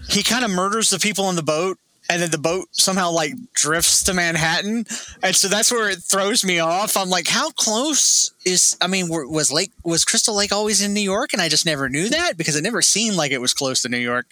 [0.09, 1.77] he kind of murders the people on the boat
[2.09, 4.85] and then the boat somehow like drifts to Manhattan,
[5.21, 6.95] and so that's where it throws me off.
[6.95, 8.77] I'm like, how close is?
[8.81, 11.89] I mean, was Lake was Crystal Lake always in New York, and I just never
[11.89, 14.27] knew that because it never seemed like it was close to New York.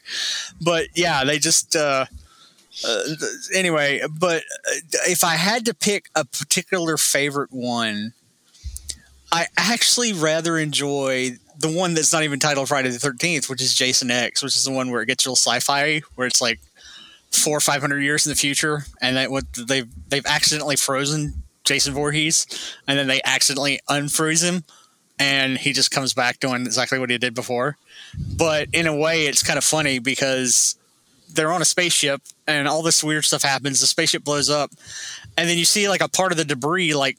[0.62, 1.76] But yeah, they just.
[1.76, 2.06] Uh,
[2.86, 3.04] uh,
[3.54, 4.76] anyway, but uh,
[5.08, 8.12] if I had to pick a particular favorite one,
[9.36, 13.74] I actually rather enjoy the one that's not even titled Friday the Thirteenth, which is
[13.74, 16.62] Jason X, which is the one where it gets real sci-fi, where it's like
[17.32, 21.44] four or five hundred years in the future, and that what they've they've accidentally frozen
[21.66, 22.48] Jason Voorhees,
[22.88, 24.64] and then they accidentally unfreeze him,
[25.20, 27.76] and he just comes back doing exactly what he did before.
[28.38, 30.78] But in a way, it's kind of funny because
[31.34, 33.82] they're on a spaceship, and all this weird stuff happens.
[33.82, 34.72] The spaceship blows up,
[35.36, 37.18] and then you see like a part of the debris like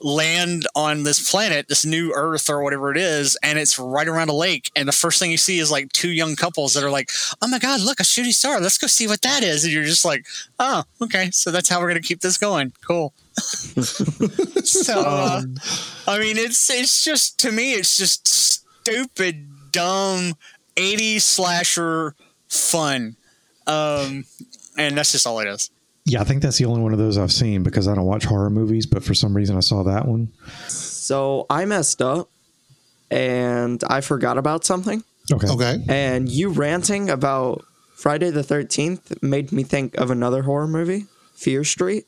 [0.00, 4.28] land on this planet, this new Earth or whatever it is, and it's right around
[4.28, 4.70] a lake.
[4.76, 7.10] And the first thing you see is like two young couples that are like,
[7.42, 8.60] "Oh my god, look a shooting star!
[8.60, 10.26] Let's go see what that is." And you're just like,
[10.58, 12.72] "Oh, okay, so that's how we're gonna keep this going.
[12.86, 13.12] Cool."
[14.64, 15.42] so, uh,
[16.06, 20.34] I mean, it's it's just to me, it's just stupid, dumb
[20.76, 22.14] '80s slasher
[22.48, 23.16] fun,
[23.66, 24.24] um,
[24.76, 25.70] and that's just all it is.
[26.08, 28.24] Yeah, I think that's the only one of those I've seen because I don't watch
[28.24, 30.32] horror movies, but for some reason I saw that one.
[30.68, 32.30] So I messed up
[33.10, 35.04] and I forgot about something.
[35.30, 35.48] Okay.
[35.48, 35.78] Okay.
[35.88, 37.62] And you ranting about
[37.94, 42.06] Friday the 13th made me think of another horror movie, Fear Street,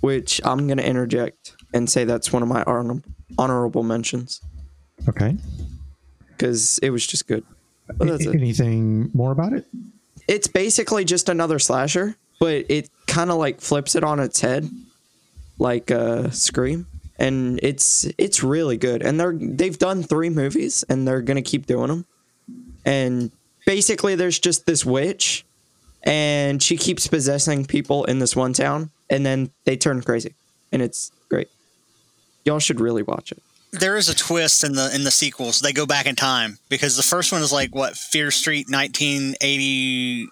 [0.00, 3.02] which I'm going to interject and say that's one of my honor-
[3.38, 4.42] honorable mentions
[5.08, 5.36] Okay.
[6.28, 7.44] because it was just good.
[7.86, 8.34] But that's it.
[8.34, 9.64] Anything more about it?
[10.28, 14.68] It's basically just another slasher, but it kind of like flips it on its head,
[15.60, 19.00] like uh, Scream, and it's it's really good.
[19.00, 22.04] And they're they've done three movies, and they're gonna keep doing them.
[22.84, 23.30] And
[23.64, 25.44] basically, there's just this witch,
[26.02, 30.34] and she keeps possessing people in this one town, and then they turn crazy,
[30.72, 31.48] and it's great.
[32.44, 33.40] Y'all should really watch it.
[33.70, 35.60] there is a twist in the in the sequels.
[35.60, 40.28] They go back in time because the first one is like what Fear Street 1980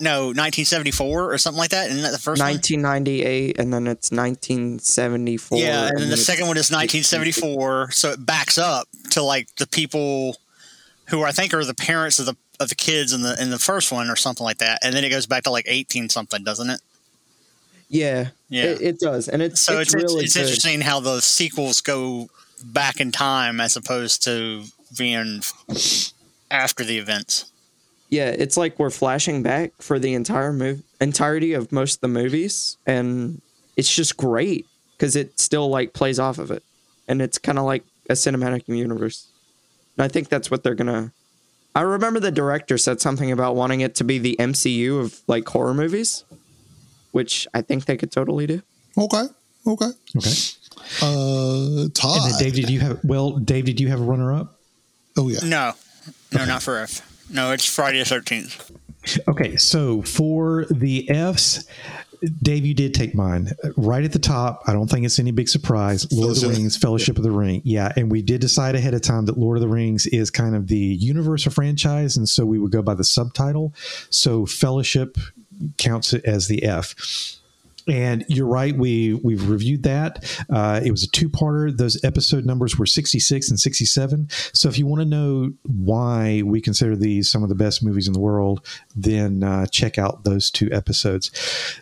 [0.00, 1.90] no 1974 or something like that.
[1.90, 2.50] Isn't that the first one?
[2.52, 5.58] 1998, and then it's 1974.
[5.58, 9.66] Yeah, and then the second one is 1974, so it backs up to like the
[9.66, 10.36] people
[11.06, 13.58] who I think are the parents of the of the kids in the in the
[13.58, 16.44] first one or something like that, and then it goes back to like 18 something,
[16.44, 16.80] doesn't it?
[17.88, 18.64] Yeah, Yeah.
[18.64, 22.28] it, it does, and it's So it's, it's, really it's interesting how the sequels go
[22.62, 24.64] back in time as opposed to
[24.96, 25.42] being
[26.50, 27.47] after the events.
[28.10, 32.08] Yeah, it's like we're flashing back for the entire move entirety of most of the
[32.08, 33.40] movies, and
[33.76, 34.66] it's just great
[34.96, 36.62] because it still like plays off of it,
[37.06, 39.28] and it's kind of like a cinematic universe.
[39.96, 41.12] And I think that's what they're gonna.
[41.74, 45.46] I remember the director said something about wanting it to be the MCU of like
[45.46, 46.24] horror movies,
[47.12, 48.62] which I think they could totally do.
[48.96, 49.24] Okay.
[49.66, 49.90] Okay.
[50.16, 50.30] Okay.
[51.02, 52.22] Uh, Todd.
[52.22, 54.54] And then Dave, did you have well, Dave, did you have a runner up?
[55.18, 55.40] oh yeah.
[55.44, 55.72] No,
[56.32, 57.02] no, not for F.
[57.30, 58.70] No, it's Friday the 13th.
[59.28, 61.66] Okay, so for the Fs,
[62.42, 64.62] Dave, you did take mine right at the top.
[64.66, 66.10] I don't think it's any big surprise.
[66.12, 67.62] Lord of the Rings, Fellowship of the Ring.
[67.64, 70.56] Yeah, and we did decide ahead of time that Lord of the Rings is kind
[70.56, 73.72] of the universal franchise, and so we would go by the subtitle.
[74.10, 75.16] So Fellowship
[75.76, 77.37] counts it as the F.
[77.88, 78.76] And you're right.
[78.76, 80.24] We we've reviewed that.
[80.50, 81.74] Uh, it was a two parter.
[81.74, 84.28] Those episode numbers were 66 and 67.
[84.52, 88.06] So if you want to know why we consider these some of the best movies
[88.06, 91.30] in the world, then uh, check out those two episodes.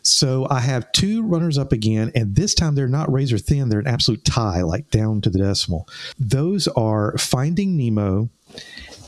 [0.03, 3.69] So I have two runners up again, and this time they're not razor thin.
[3.69, 5.89] They're an absolute tie, like down to the decimal.
[6.19, 8.31] Those are Finding Nemo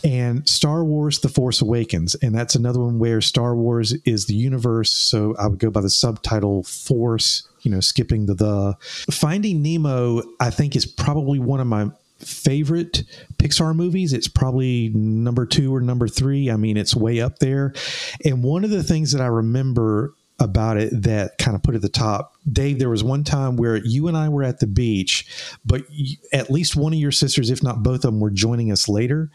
[0.04, 2.14] and Star Wars The Force Awakens.
[2.16, 4.90] And that's another one where Star Wars is the universe.
[4.90, 8.76] So I would go by the subtitle Force, you know, skipping the the.
[9.12, 13.04] Finding Nemo, I think, is probably one of my favorite
[13.38, 14.12] Pixar movies.
[14.12, 16.50] It's probably number two or number three.
[16.50, 17.72] I mean, it's way up there.
[18.24, 21.82] And one of the things that I remember about it that kind of put at
[21.82, 22.34] the top.
[22.50, 25.26] Dave, there was one time where you and I were at the beach,
[25.64, 28.70] but you, at least one of your sisters, if not both of them, were joining
[28.70, 29.30] us later.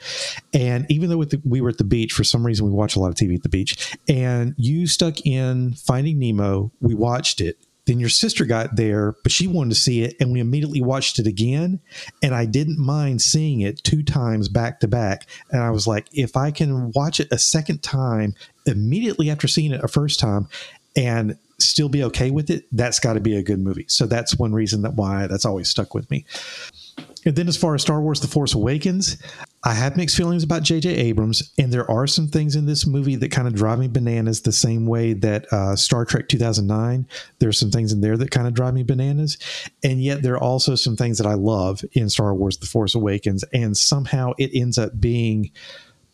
[0.53, 3.09] And even though we were at the beach, for some reason we watch a lot
[3.09, 7.57] of TV at the beach, and you stuck in Finding Nemo, we watched it.
[7.85, 11.19] Then your sister got there, but she wanted to see it, and we immediately watched
[11.19, 11.81] it again.
[12.21, 15.27] And I didn't mind seeing it two times back to back.
[15.51, 18.35] And I was like, if I can watch it a second time
[18.65, 20.47] immediately after seeing it a first time,
[20.95, 23.85] and still be okay with it, that's got to be a good movie.
[23.87, 26.25] So that's one reason that why that's always stuck with me.
[27.25, 29.17] And then as far as Star Wars: The Force Awakens,
[29.63, 30.89] I have mixed feelings about J.J.
[30.89, 34.41] Abrams, and there are some things in this movie that kind of drive me bananas
[34.41, 37.07] the same way that uh, Star Trek 2009,
[37.39, 39.37] there's some things in there that kind of drive me bananas.
[39.83, 42.93] And yet there are also some things that I love in Star Wars The Force
[42.93, 45.51] Awakens, and somehow it ends up being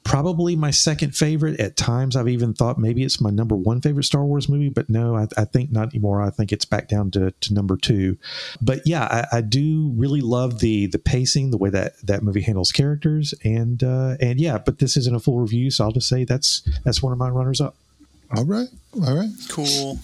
[0.04, 1.60] probably my second favorite.
[1.60, 4.90] At times, I've even thought maybe it's my number one favorite Star Wars movie, but
[4.90, 6.22] no, I, I think not anymore.
[6.22, 8.18] I think it's back down to, to number two.
[8.62, 12.42] But yeah, I, I, do really love the the pacing, the way that that movie
[12.42, 14.58] handles characters, and uh, and yeah.
[14.58, 17.30] But this isn't a full review, so I'll just say that's that's one of my
[17.30, 17.76] runners up.
[18.36, 18.68] All right,
[19.04, 20.00] all right, cool.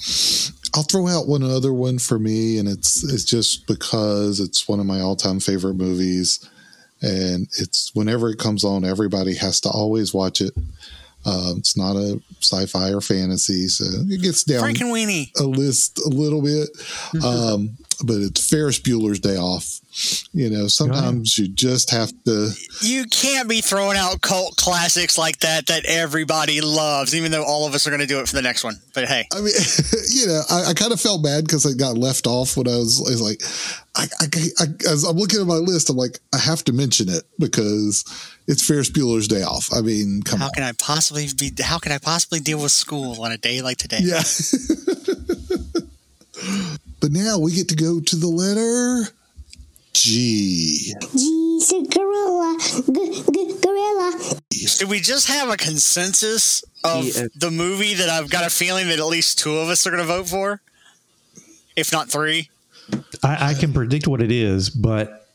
[0.74, 4.80] I'll throw out one other one for me, and it's it's just because it's one
[4.80, 6.48] of my all time favorite movies
[7.06, 10.54] and it's whenever it comes on, everybody has to always watch it.
[11.26, 14.62] Um, it's not a sci-fi or fantasy, so it gets down
[15.40, 16.70] a list a little bit.
[17.24, 19.80] Um, but it's Ferris Bueller's Day Off.
[20.34, 22.52] You know, sometimes you just have to.
[22.82, 27.66] You can't be throwing out cult classics like that that everybody loves, even though all
[27.66, 28.76] of us are going to do it for the next one.
[28.94, 29.54] But hey, I mean,
[30.10, 32.76] you know, I, I kind of felt bad because it got left off when I
[32.76, 33.42] was, I was like,
[33.96, 34.26] I, I,
[34.60, 38.04] I, as I'm looking at my list, I'm like, I have to mention it because
[38.48, 39.70] it's Ferris Bueller's Day Off.
[39.74, 40.52] I mean, come how on.
[40.52, 41.54] can I possibly be?
[41.64, 44.00] How can I possibly deal with school on a day like today?
[44.02, 44.24] Yeah.
[47.00, 49.10] but now we get to go to the letter
[49.96, 50.94] G.
[51.16, 52.58] G's a gorilla.
[52.60, 54.20] G- g- gorilla.
[54.54, 57.28] Should we just have a consensus of Yeah.
[57.36, 60.02] the movie that I've got a feeling that at least two of us are going
[60.02, 60.62] to vote for,
[61.78, 62.50] if not three?
[63.24, 65.28] I, I can predict what it is, but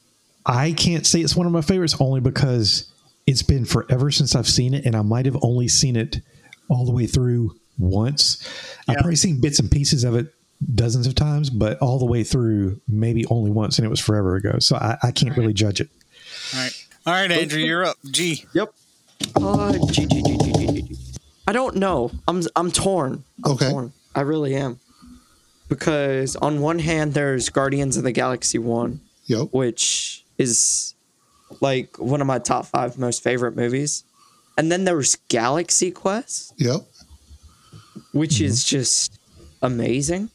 [0.45, 2.93] I can't say it's one of my favorites only because
[3.27, 6.21] it's been forever since I've seen it, and I might have only seen it
[6.69, 8.47] all the way through once.
[8.87, 10.33] I've probably seen bits and pieces of it
[10.75, 14.37] dozens of times, but all the way through maybe only once, and it was forever
[14.37, 14.59] ago.
[14.59, 15.89] So I, I can't really judge it.
[16.55, 17.97] All right, all right, Andrew, you're up.
[18.11, 18.45] G.
[18.55, 18.73] Yep.
[19.37, 20.97] Uh, G, G, G, G, G, G, G.
[21.47, 22.11] I don't know.
[22.29, 23.25] I'm I'm torn.
[23.45, 23.71] I'm Okay.
[23.71, 23.93] torn.
[24.15, 24.79] I really am.
[25.69, 29.49] Because on one hand, there's Guardians of the Galaxy One, Yep.
[29.53, 30.95] which is
[31.61, 34.05] like one of my top five most favorite movies,
[34.59, 36.81] and then there's Galaxy Quest, Yep.
[38.13, 39.13] which is just
[39.63, 40.31] amazing.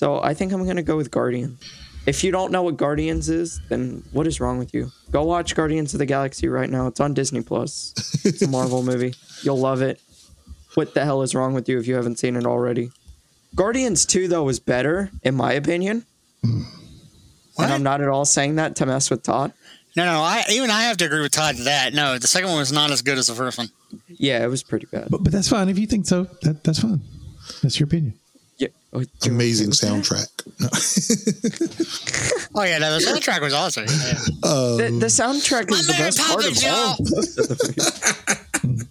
[0.00, 1.58] So I think I'm gonna go with Guardian.
[2.06, 4.90] If you don't know what Guardians is, then what is wrong with you?
[5.10, 6.86] Go watch Guardians of the Galaxy right now.
[6.86, 7.92] It's on Disney Plus.
[8.24, 9.12] It's a Marvel movie.
[9.42, 10.00] You'll love it.
[10.72, 12.92] What the hell is wrong with you if you haven't seen it already?
[13.54, 16.06] Guardians 2 though is better in my opinion.
[16.40, 17.64] What?
[17.64, 19.52] And I'm not at all saying that to mess with Todd.
[19.96, 21.92] No, no, I even I have to agree with Todd to that.
[21.92, 23.68] No, the second one was not as good as the first one.
[24.08, 25.08] Yeah, it was pretty bad.
[25.10, 26.24] But, but that's fine if you think so.
[26.40, 27.02] That that's fine.
[27.62, 28.14] That's your opinion.
[28.92, 28.98] Yeah.
[29.00, 30.28] Oh, Amazing okay with that?
[30.60, 32.46] soundtrack.
[32.54, 33.84] Oh yeah, no, the soundtrack was awesome.
[33.84, 34.14] Yeah.
[34.42, 36.96] The, the um, soundtrack is the Mary best part of all.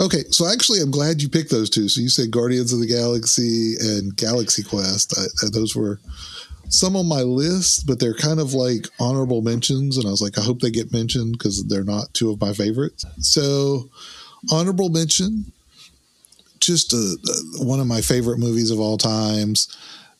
[0.00, 1.88] Okay, so actually, I'm glad you picked those two.
[1.88, 5.14] So you said Guardians of the Galaxy and Galaxy Quest.
[5.16, 6.00] I, I- those were
[6.68, 9.96] some on my list, but they're kind of like honorable mentions.
[9.98, 12.52] And I was like, I hope they get mentioned because they're not two of my
[12.52, 13.04] favorites.
[13.20, 13.90] So,
[14.50, 15.52] honorable mention,
[16.66, 16.96] just a,
[17.60, 19.68] a- one of my favorite movies of all times.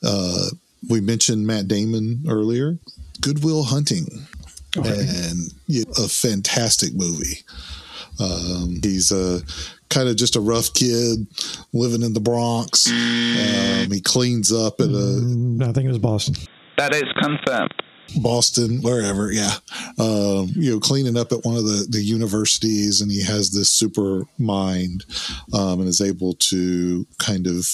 [0.04, 0.46] Uh,
[0.90, 2.76] we mentioned Matt Damon earlier.
[3.20, 4.06] Good Will Hunting,
[4.76, 7.44] and yeah, a fantastic movie.
[8.18, 9.40] Um, he's a
[9.90, 11.26] kind of just a rough kid
[11.72, 12.88] living in the Bronx.
[12.90, 16.34] Um, he cleans up at a Mm, I think it was Boston.
[16.78, 17.72] That is confirmed.
[18.20, 19.52] Boston, wherever, yeah.
[20.02, 23.70] Um, you know, cleaning up at one of the, the universities, and he has this
[23.70, 25.04] super mind
[25.52, 27.68] um, and is able to kind of,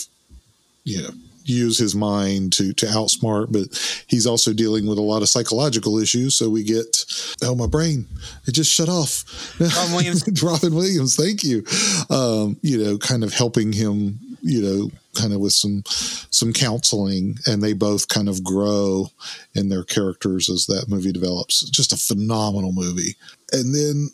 [0.85, 1.11] you know,
[1.49, 3.51] use his mind to to outsmart.
[3.51, 3.69] But
[4.07, 6.37] he's also dealing with a lot of psychological issues.
[6.37, 7.05] So we get,
[7.43, 8.07] oh, my brain,
[8.47, 9.25] it just shut off.
[9.59, 10.43] Robin Williams.
[10.43, 11.65] Robin Williams, thank you.
[12.11, 17.37] Um, you know, kind of helping him, you know, kind of with some some counseling,
[17.47, 19.11] and they both kind of grow
[19.55, 21.69] in their characters as that movie develops.
[21.71, 23.17] Just a phenomenal movie.
[23.53, 24.11] And then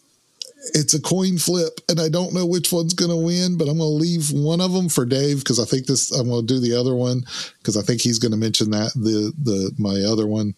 [0.73, 3.79] it's a coin flip, and I don't know which one's going to win, but I'm
[3.79, 6.11] going to leave one of them for Dave because I think this.
[6.11, 7.23] I'm going to do the other one
[7.59, 10.55] because I think he's going to mention that the the my other one.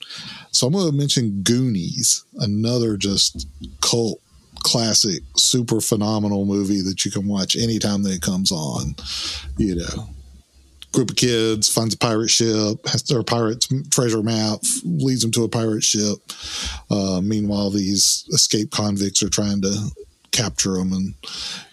[0.53, 3.49] So I'm going to mention Goonies, another just
[3.81, 4.21] cult
[4.67, 8.97] classic, super phenomenal movie that you can watch anytime that it comes on.
[9.57, 10.09] You know,
[10.93, 15.45] group of kids finds a pirate ship, has their pirate's treasure map, leads them to
[15.45, 16.19] a pirate ship.
[16.91, 19.73] Uh, meanwhile, these escaped convicts are trying to
[20.33, 21.15] capture them and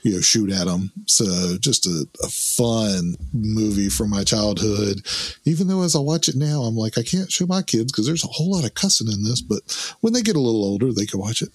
[0.04, 0.92] you know shoot at them.
[1.08, 5.00] So just a, a fun movie from my childhood.
[5.46, 8.06] Even though as I watch it now, I'm like I can't show my kids because
[8.06, 9.42] there's a whole lot of cussing in this.
[9.42, 9.64] But
[10.02, 11.50] when they get a little older, they can watch it.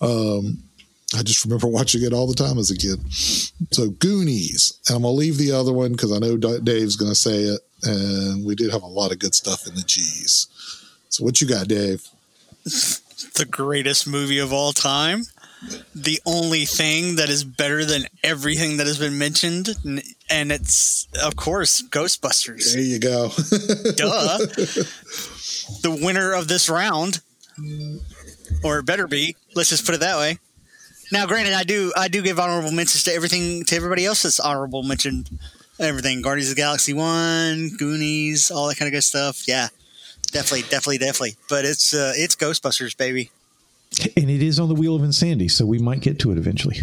[0.00, 0.62] Um,
[1.16, 3.00] I just remember watching it all the time as a kid.
[3.72, 7.14] So Goonies, and I'm gonna leave the other one because I know D- Dave's gonna
[7.14, 10.48] say it, and we did have a lot of good stuff in the G's.
[11.08, 12.06] So what you got, Dave?
[12.64, 15.24] the greatest movie of all time.
[15.92, 19.70] The only thing that is better than everything that has been mentioned,
[20.30, 22.74] and it's of course Ghostbusters.
[22.74, 23.28] There you go.
[23.96, 24.38] Duh.
[25.82, 27.20] the winner of this round,
[28.62, 29.34] or it better be.
[29.56, 30.38] Let's just put it that way.
[31.10, 34.40] Now, granted, I do I do give honorable mentions to everything to everybody else that's
[34.40, 35.30] honorable mentioned.
[35.80, 39.46] Everything Guardians of the Galaxy One, Goonies, all that kind of good stuff.
[39.46, 39.68] Yeah,
[40.32, 41.36] definitely, definitely, definitely.
[41.48, 43.30] But it's uh, it's Ghostbusters, baby.
[44.16, 46.78] And it is on the Wheel of Insanity, so we might get to it eventually.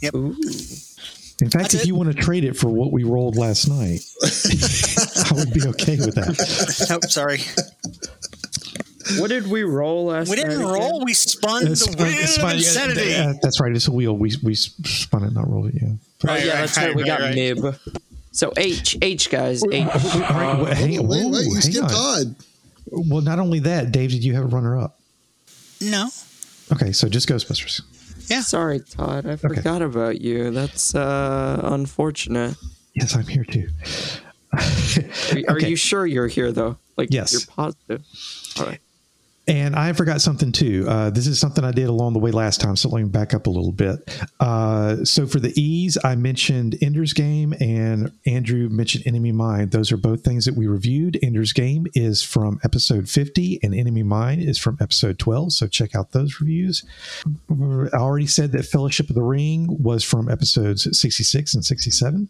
[0.00, 0.14] Yep.
[0.14, 5.34] In fact, if you want to trade it for what we rolled last night, I
[5.34, 6.86] would be okay with that.
[6.88, 7.40] Nope, sorry.
[9.18, 11.04] What did we roll last We didn't night roll.
[11.04, 13.10] We spun It's the fine- wheel it's of fine, yeah, insanity.
[13.10, 13.74] yeah, that's right.
[13.74, 14.16] It's a wheel.
[14.16, 15.74] We we spun it, not rolled it.
[15.80, 15.88] Yeah.
[16.28, 16.94] Oh, yeah, that's right.
[16.94, 17.76] We got nib.
[18.32, 19.84] So H, H guys, H.
[19.86, 21.90] All right, well, hang, wait, whoa, wait, you hang skipped on.
[21.90, 22.34] Todd.
[22.90, 24.98] Well, not only that, Dave, did you have a runner up?
[25.80, 26.08] No.
[26.72, 27.80] Okay, so just Ghostbusters.
[28.30, 28.40] Yeah.
[28.42, 29.24] Sorry, Todd.
[29.26, 30.50] I forgot about you.
[30.50, 32.56] That's uh, unfortunate.
[32.94, 33.68] Yes, I'm here too.
[34.52, 34.62] Are, are
[35.56, 35.68] Okay.
[35.70, 36.76] you sure you're here though?
[36.96, 37.32] Like, Yes.
[37.32, 38.04] you're positive.
[38.58, 38.80] All right.
[39.48, 40.86] And I forgot something too.
[40.88, 43.32] Uh, this is something I did along the way last time, so let me back
[43.32, 44.26] up a little bit.
[44.40, 49.68] Uh, so for the E's, I mentioned Ender's Game and Andrew mentioned Enemy Mine.
[49.70, 51.16] Those are both things that we reviewed.
[51.22, 55.52] Ender's Game is from episode 50 and Enemy Mine is from episode 12.
[55.52, 56.84] So check out those reviews.
[57.48, 62.28] I already said that Fellowship of the Ring was from episodes 66 and 67.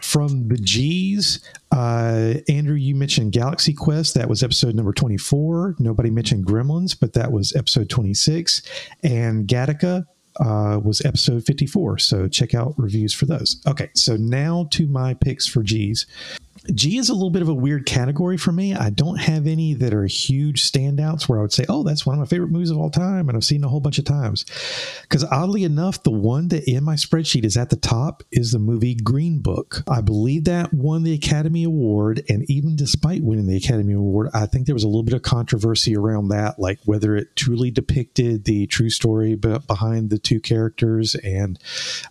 [0.00, 1.40] From the G's,
[1.72, 4.14] uh, Andrew, you mentioned Galaxy Quest.
[4.14, 5.76] That was episode number 24.
[5.78, 8.62] Nobody mentioned Gremlins, but that was episode 26.
[9.02, 10.04] And Gattaca
[10.40, 11.98] uh, was episode 54.
[11.98, 13.62] So check out reviews for those.
[13.66, 16.06] Okay, so now to my picks for G's.
[16.74, 18.74] G is a little bit of a weird category for me.
[18.74, 22.14] I don't have any that are huge standouts where I would say, oh, that's one
[22.14, 23.28] of my favorite movies of all time.
[23.28, 24.44] And I've seen a whole bunch of times.
[25.02, 28.58] Because oddly enough, the one that in my spreadsheet is at the top is the
[28.58, 29.82] movie Green Book.
[29.88, 32.22] I believe that won the Academy Award.
[32.28, 35.22] And even despite winning the Academy Award, I think there was a little bit of
[35.22, 41.14] controversy around that, like whether it truly depicted the true story behind the two characters
[41.16, 41.58] and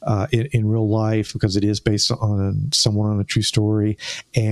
[0.03, 3.97] uh, in, in real life, because it is based on someone on a true story.
[4.36, 4.44] And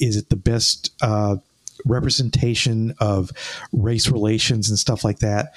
[0.00, 1.36] is it the best uh,
[1.84, 3.30] representation of
[3.72, 5.54] race relations and stuff like that?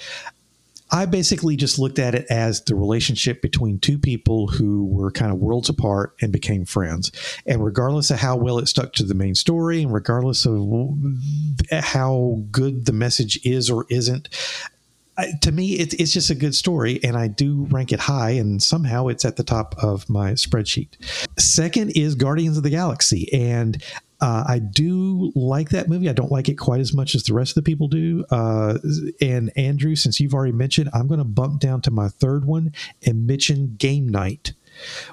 [0.91, 5.31] I basically just looked at it as the relationship between two people who were kind
[5.31, 7.11] of worlds apart and became friends.
[7.45, 10.57] And regardless of how well it stuck to the main story, and regardless of
[11.71, 14.29] how good the message is or isn't,
[15.19, 18.31] I- to me, it's it's just a good story, and I do rank it high,
[18.31, 20.89] and somehow it's at the top of my spreadsheet.
[21.37, 23.83] Second is Guardians of the Galaxy, and
[24.21, 26.09] uh, I do like that movie.
[26.09, 28.25] I don't like it quite as much as the rest of the people do.
[28.29, 28.77] Uh,
[29.21, 32.73] and Andrew, since you've already mentioned, I'm going to bump down to my third one
[33.05, 34.53] and mention Game Night.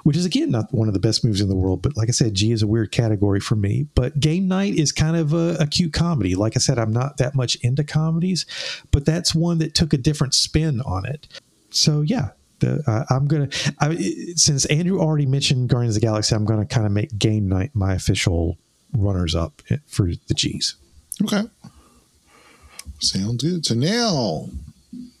[0.03, 2.11] Which is again not one of the best movies in the world, but like I
[2.11, 3.87] said, G is a weird category for me.
[3.95, 6.35] But Game Night is kind of a, a cute comedy.
[6.35, 8.45] Like I said, I'm not that much into comedies,
[8.91, 11.27] but that's one that took a different spin on it.
[11.69, 13.49] So yeah, the, uh, I'm gonna
[13.79, 13.95] I,
[14.35, 17.71] since Andrew already mentioned Guardians of the Galaxy, I'm gonna kind of make Game Night
[17.73, 18.57] my official
[18.93, 20.75] runners up for the G's.
[21.23, 21.43] Okay.
[22.99, 23.65] Sounds good.
[23.65, 24.49] So now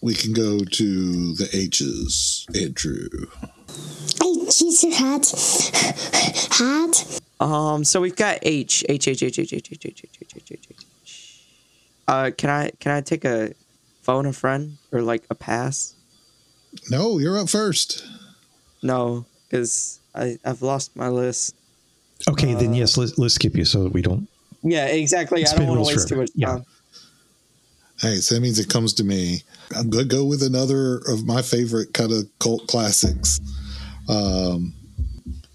[0.01, 3.07] we can go to the H's, Andrew.
[4.23, 5.27] H is a hat.
[6.51, 7.19] Hat.
[7.39, 10.51] Um, so we've got H, H, H, H, H, H, H, H, H, H, H,
[10.51, 11.43] H, H.
[12.07, 13.53] Uh, can I can I take a
[14.01, 15.93] phone a friend or like a pass?
[16.89, 18.05] No, you're up first.
[18.81, 21.53] No, because I I've lost my list.
[22.27, 24.27] Okay, then yes, let's let's skip you so that we don't.
[24.63, 25.41] Yeah, exactly.
[25.41, 26.21] I Spin don't want to waste too forever.
[26.23, 26.47] much Yeah.
[26.47, 26.65] time.
[27.99, 29.43] Hey, so that means it comes to me.
[29.75, 33.39] I'm going to go with another of my favorite kind of cult classics
[34.07, 34.73] um,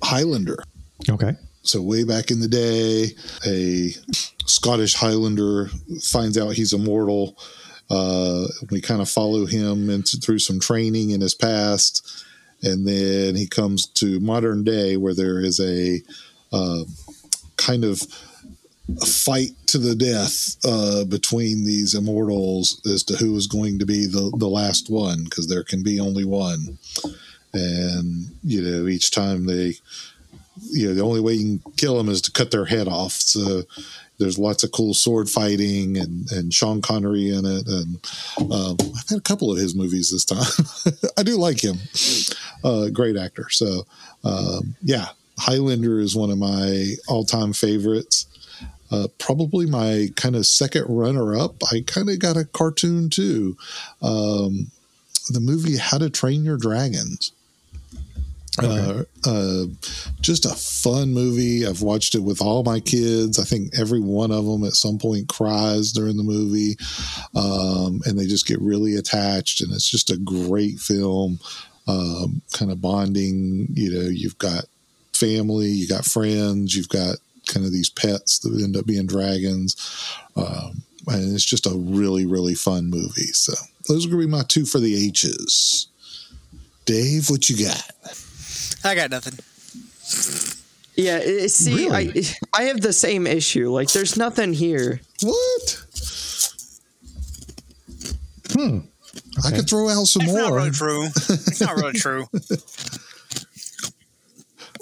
[0.03, 0.63] Highlander.
[1.09, 1.37] Okay.
[1.63, 3.11] So, way back in the day,
[3.47, 3.91] a
[4.47, 5.69] Scottish Highlander
[6.03, 7.39] finds out he's immortal.
[7.89, 12.25] Uh, we kind of follow him into, through some training in his past.
[12.63, 16.01] And then he comes to modern day where there is a
[16.53, 16.85] uh,
[17.57, 18.03] kind of
[19.01, 23.87] a fight to the death uh, between these immortals as to who is going to
[23.87, 26.79] be the, the last one because there can be only one.
[27.55, 29.75] And, you know, each time they,
[30.71, 33.13] you know, the only way you can kill them is to cut their head off.
[33.13, 33.63] So
[34.19, 37.67] there's lots of cool sword fighting and, and Sean Connery in it.
[37.67, 41.03] And um, I've had a couple of his movies this time.
[41.19, 41.77] I do like him.
[42.65, 43.49] Uh, great actor.
[43.51, 43.85] So,
[44.25, 48.27] um, yeah, Highlander is one of my all time favorites.
[48.91, 51.57] Uh, probably my kind of second runner up.
[51.73, 53.57] I kind of got a cartoon too.
[54.03, 54.71] Um,
[55.31, 57.33] the movie How to Train Your Dragons.
[58.61, 59.65] Uh, uh,
[60.21, 61.67] just a fun movie.
[61.67, 63.39] I've watched it with all my kids.
[63.39, 66.77] I think every one of them at some point cries during the movie,
[67.35, 69.63] um, and they just get really attached.
[69.63, 71.41] And it's just a great film,
[71.87, 73.69] um, kind of bonding.
[73.73, 74.65] You know, you've got
[75.15, 79.77] family, you got friends, you've got kind of these pets that end up being dragons.
[80.37, 83.33] Um, and it's just a really, really fun movie.
[83.33, 83.53] So
[83.89, 85.89] those are going to be my two for the H's.
[86.85, 87.91] Dave, what you got?
[88.85, 89.39] I got nothing.
[90.95, 92.13] Yeah, i- see, I
[92.53, 93.71] I have the same issue.
[93.71, 95.01] Like, there's nothing here.
[95.23, 95.85] What?
[98.53, 98.79] Hmm.
[99.45, 100.57] I could throw out some It's not more.
[100.59, 101.07] really true.
[101.07, 102.27] It's not really true.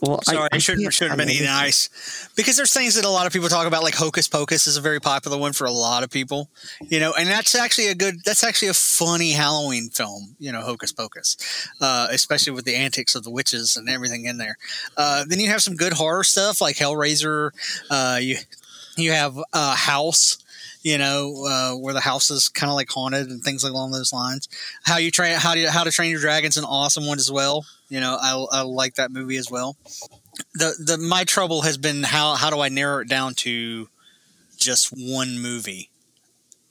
[0.03, 3.11] Well, Sorry, I, I shouldn't should have been eating ice because there's things that a
[3.11, 5.70] lot of people talk about, like Hocus Pocus is a very popular one for a
[5.70, 6.48] lot of people,
[6.88, 10.62] you know, and that's actually a good, that's actually a funny Halloween film, you know,
[10.62, 11.36] Hocus Pocus,
[11.80, 14.57] uh, especially with the antics of the witches and everything in there.
[14.96, 17.51] Uh, then you have some good horror stuff like Hellraiser.
[17.90, 18.36] Uh, you
[18.96, 20.38] you have uh, House.
[20.83, 24.12] You know, uh, where the house is kind of like haunted and things along those
[24.12, 24.49] lines.
[24.85, 27.31] How you train, how do you, how to train your dragon's an awesome one as
[27.31, 27.66] well.
[27.91, 29.76] You know, I, I like that movie as well
[30.55, 33.89] the the my trouble has been how how do I narrow it down to
[34.57, 35.91] just one movie?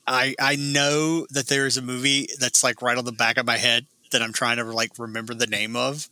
[0.06, 3.46] I I know that there is a movie that's like right on the back of
[3.46, 6.08] my head that I'm trying to like remember the name of,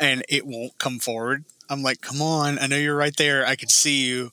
[0.00, 1.44] and it won't come forward.
[1.68, 2.58] I'm like, come on!
[2.58, 3.46] I know you're right there.
[3.46, 4.30] I can see you.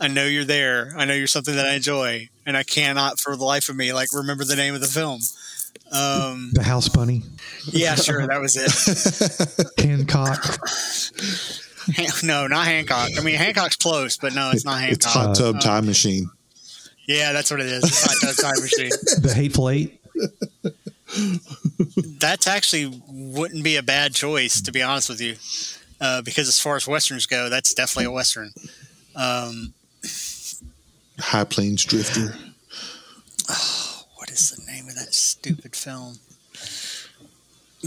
[0.00, 0.92] I know you're there.
[0.96, 3.92] I know you're something that I enjoy, and I cannot for the life of me
[3.92, 5.20] like remember the name of the film.
[5.92, 7.22] Um, The House Bunny,
[7.70, 8.72] yeah, sure, that was it.
[9.84, 10.58] Hancock.
[12.22, 13.10] No, not Hancock.
[13.18, 14.96] I mean, Hancock's close, but no, it's not Hancock.
[14.96, 16.30] It's Hot Tub Uh, Time Machine.
[17.06, 17.84] Yeah, that's what it is.
[17.84, 18.90] It's Hot Tub Time Machine.
[19.22, 20.00] The Hateful Eight.
[22.20, 25.36] That's actually wouldn't be a bad choice, to be honest with you,
[26.02, 28.50] uh, because as far as westerns go, that's definitely a western.
[29.14, 29.72] Um,
[31.18, 32.34] High Plains Drifter.
[34.16, 36.18] what is the name of that stupid film?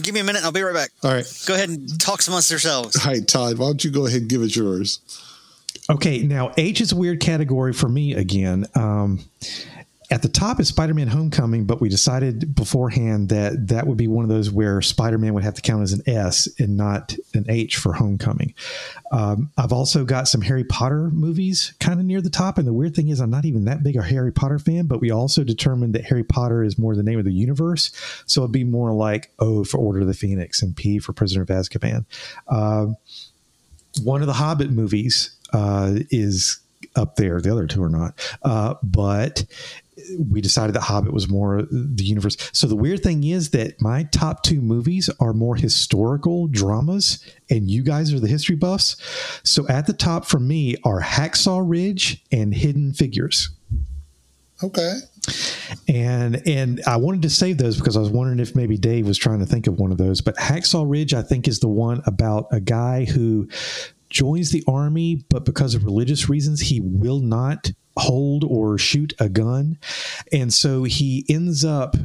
[0.01, 0.43] Give me a minute.
[0.43, 0.91] I'll be right back.
[1.03, 1.43] All right.
[1.45, 2.97] Go ahead and talk amongst yourselves.
[3.05, 4.99] All right, Todd, why don't you go ahead and give us yours?
[5.89, 8.66] Okay, now H is a weird category for me again.
[8.76, 9.20] Um,
[10.16, 14.24] at the top is Spider-Man: Homecoming, but we decided beforehand that that would be one
[14.24, 17.76] of those where Spider-Man would have to count as an S and not an H
[17.76, 18.53] for Homecoming.
[19.11, 22.72] Um, I've also got some Harry Potter movies kind of near the top, and the
[22.72, 25.43] weird thing is I'm not even that big a Harry Potter fan, but we also
[25.43, 27.91] determined that Harry Potter is more the name of the universe,
[28.26, 31.41] so it'd be more like O for Order of the Phoenix and P for Prisoner
[31.41, 32.05] of Azkaban.
[32.47, 32.95] Um,
[34.01, 36.61] one of the Hobbit movies uh, is
[36.95, 37.41] up there.
[37.41, 38.13] The other two are not.
[38.43, 39.45] Uh, but
[40.19, 42.37] we decided that Hobbit was more the universe.
[42.51, 47.69] So the weird thing is that my top two movies are more historical dramas, and
[47.69, 48.97] you guys are the history buffs.
[49.43, 53.51] So at the top for me are Hacksaw Ridge and Hidden Figures.
[54.63, 54.99] Okay.
[55.87, 59.17] And and I wanted to save those because I was wondering if maybe Dave was
[59.17, 60.21] trying to think of one of those.
[60.21, 63.47] But Hacksaw Ridge, I think, is the one about a guy who
[64.09, 69.29] joins the army, but because of religious reasons, he will not hold or shoot a
[69.29, 69.77] gun.
[70.31, 71.95] And so he ends up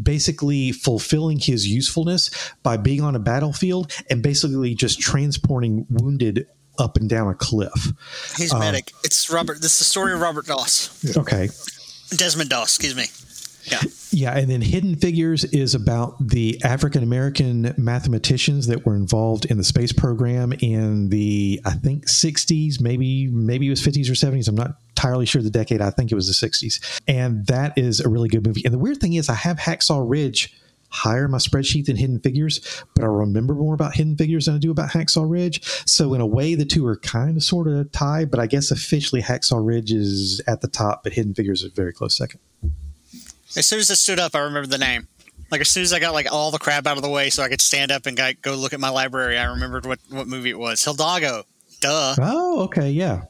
[0.00, 2.30] basically fulfilling his usefulness
[2.62, 6.46] by being on a battlefield and basically just transporting wounded
[6.78, 7.92] up and down a cliff.
[8.38, 8.92] He's Um, medic.
[9.04, 9.60] It's Robert.
[9.60, 11.50] This is the story of Robert Doss, Okay.
[12.16, 12.76] Desmond Doss.
[12.76, 13.06] Excuse me.
[13.64, 13.80] Yeah.
[14.10, 19.56] Yeah, and then Hidden Figures is about the African American mathematicians that were involved in
[19.56, 24.48] the space program in the I think 60s, maybe maybe it was 50s or 70s.
[24.48, 25.80] I'm not entirely sure the decade.
[25.80, 27.00] I think it was the 60s.
[27.08, 28.62] And that is a really good movie.
[28.64, 30.56] And the weird thing is I have Hacksaw Ridge
[30.90, 34.56] higher in my spreadsheet than Hidden Figures, but I remember more about Hidden Figures than
[34.56, 35.64] I do about Hacksaw Ridge.
[35.86, 38.70] So in a way the two are kind of sort of tied, but I guess
[38.70, 42.40] officially Hacksaw Ridge is at the top, but Hidden Figures is a very close second.
[43.56, 45.08] As soon as I stood up, I remembered the name.
[45.50, 47.42] Like as soon as I got like all the crap out of the way, so
[47.42, 50.26] I could stand up and go, go look at my library, I remembered what what
[50.28, 50.82] movie it was.
[50.84, 51.44] Hildago.
[51.80, 52.14] Duh.
[52.20, 53.22] Oh, okay, yeah.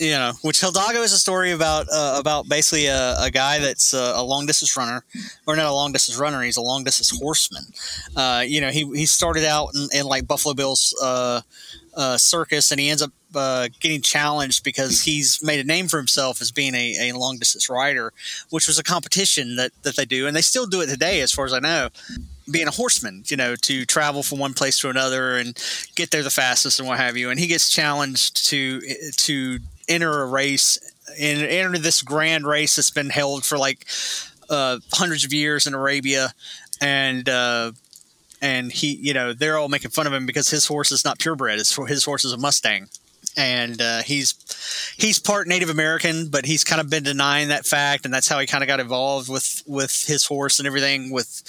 [0.00, 3.92] You know, which Hildago is a story about uh, about basically a, a guy that's
[3.92, 5.04] uh, a long distance runner,
[5.46, 6.42] or not a long distance runner.
[6.42, 7.64] He's a long distance horseman.
[8.16, 11.42] Uh, you know, he he started out in, in like Buffalo Bill's uh,
[11.94, 15.98] uh, circus, and he ends up uh, getting challenged because he's made a name for
[15.98, 18.12] himself as being a, a long distance rider,
[18.48, 21.30] which was a competition that, that they do, and they still do it today, as
[21.30, 21.90] far as I know.
[22.50, 25.56] Being a horseman, you know, to travel from one place to another and
[25.94, 28.80] get there the fastest and what have you, and he gets challenged to
[29.18, 29.58] to
[29.90, 30.78] enter a race
[31.20, 33.86] and enter this grand race that's been held for like
[34.48, 36.32] uh, hundreds of years in Arabia,
[36.80, 37.72] and uh,
[38.40, 41.18] and he, you know, they're all making fun of him because his horse is not
[41.18, 41.58] purebred.
[41.58, 42.88] His, his horse is a Mustang,
[43.36, 44.34] and uh, he's
[44.96, 48.38] he's part Native American, but he's kind of been denying that fact, and that's how
[48.38, 51.42] he kind of got involved with with his horse and everything, with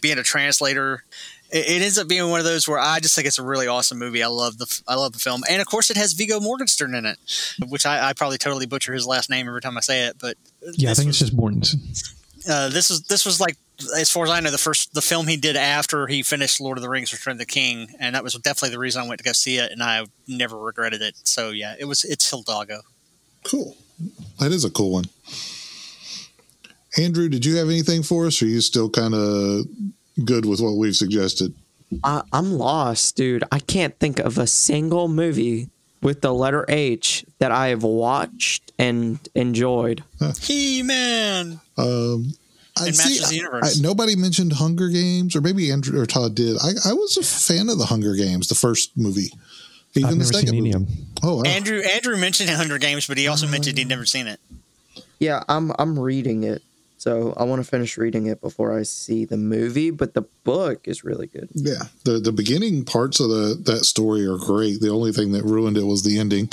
[0.00, 1.04] being a translator.
[1.50, 3.66] It, it ends up being one of those where I just think it's a really
[3.66, 4.22] awesome movie.
[4.22, 7.06] I love the I love the film, and of course it has Viggo Mortensen in
[7.06, 7.18] it,
[7.68, 10.36] which I, I probably totally butcher his last name every time I say it, but
[10.74, 11.78] Yeah, I think was- it's just Mortensen.
[12.48, 13.56] uh, this was this was like
[13.96, 16.78] as far as I know the first the film he did after he finished Lord
[16.78, 19.18] of the Rings: Return of the King, and that was definitely the reason I went
[19.18, 21.14] to go see it, and I never regretted it.
[21.24, 22.80] So yeah, it was it's Hildago.
[23.44, 23.76] Cool.
[24.38, 25.04] That is a cool one.
[26.96, 28.40] Andrew, did you have anything for us?
[28.42, 29.64] Or are you still kind of
[30.24, 31.54] good with what we've suggested?
[32.04, 33.44] I, I'm lost, dude.
[33.50, 35.68] I can't think of a single movie
[36.02, 40.04] with the letter H that I have watched and enjoyed.
[40.40, 41.60] He Man.
[41.76, 42.34] Um,
[42.76, 43.20] I see.
[43.20, 46.56] Masters of the I- nobody mentioned Hunger Games, or maybe Andrew or Todd did.
[46.58, 49.32] I, I was a fan of the Hunger Games, the first movie.
[49.94, 50.84] Even I've the never second seen any movie.
[50.84, 51.06] of them.
[51.22, 51.42] Oh, wow.
[51.44, 54.38] Andrew Andrew mentioned Hunger Games, but he also mentioned he'd never seen it.
[55.18, 56.62] Yeah, I'm I'm reading it,
[56.98, 59.90] so I want to finish reading it before I see the movie.
[59.90, 61.48] But the book is really good.
[61.54, 64.80] Yeah, the the beginning parts of the that story are great.
[64.80, 66.50] The only thing that ruined it was the ending.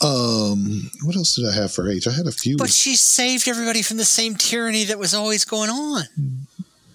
[0.00, 2.06] Um, what else did I have for H?
[2.06, 2.56] I had a few.
[2.56, 6.02] But she saved everybody from the same tyranny that was always going on.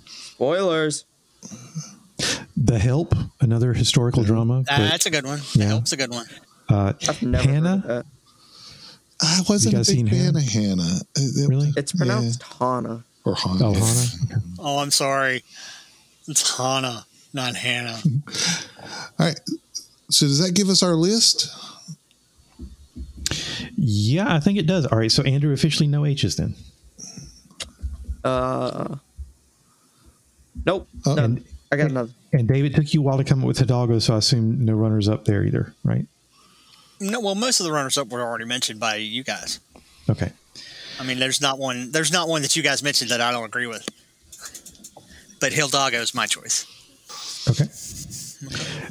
[0.07, 1.03] Spoilers.
[2.55, 4.63] The Help, another historical drama.
[4.69, 5.39] Ah, but, that's a good one.
[5.53, 5.65] yeah.
[5.65, 6.25] That helps a good one.
[6.69, 8.05] uh, I've never heard of Hannah.
[9.23, 9.39] That.
[9.39, 10.37] I wasn't You a big seen fan Hannah?
[10.39, 10.99] of Hannah.
[11.17, 11.73] Uh, Really?
[11.77, 13.03] It's pronounced Hana.
[13.25, 13.67] Or Hannah.
[13.69, 14.41] Oh, Hannah.
[14.59, 15.43] Oh, I'm sorry.
[16.27, 17.99] It's Hannah, not Hannah.
[19.19, 19.39] All right.
[20.09, 21.49] So does that give us our list?
[23.75, 24.85] Yeah, I think it does.
[24.85, 26.55] All right, so Andrew officially no H's then.
[28.23, 28.95] Uh,
[30.65, 30.87] nope.
[31.05, 31.15] Oh.
[31.15, 32.11] no, And- I got another.
[32.31, 34.73] And David took you a while to come up with Hidalgo, so I assume no
[34.73, 36.05] runners up there either, right?
[37.03, 39.59] No, well, most of the runners up were already mentioned by you guys.
[40.09, 40.31] Okay.
[40.99, 41.91] I mean, there's not one.
[41.91, 43.87] There's not one that you guys mentioned that I don't agree with.
[45.39, 46.65] But Hildago is my choice.
[47.49, 47.65] Okay.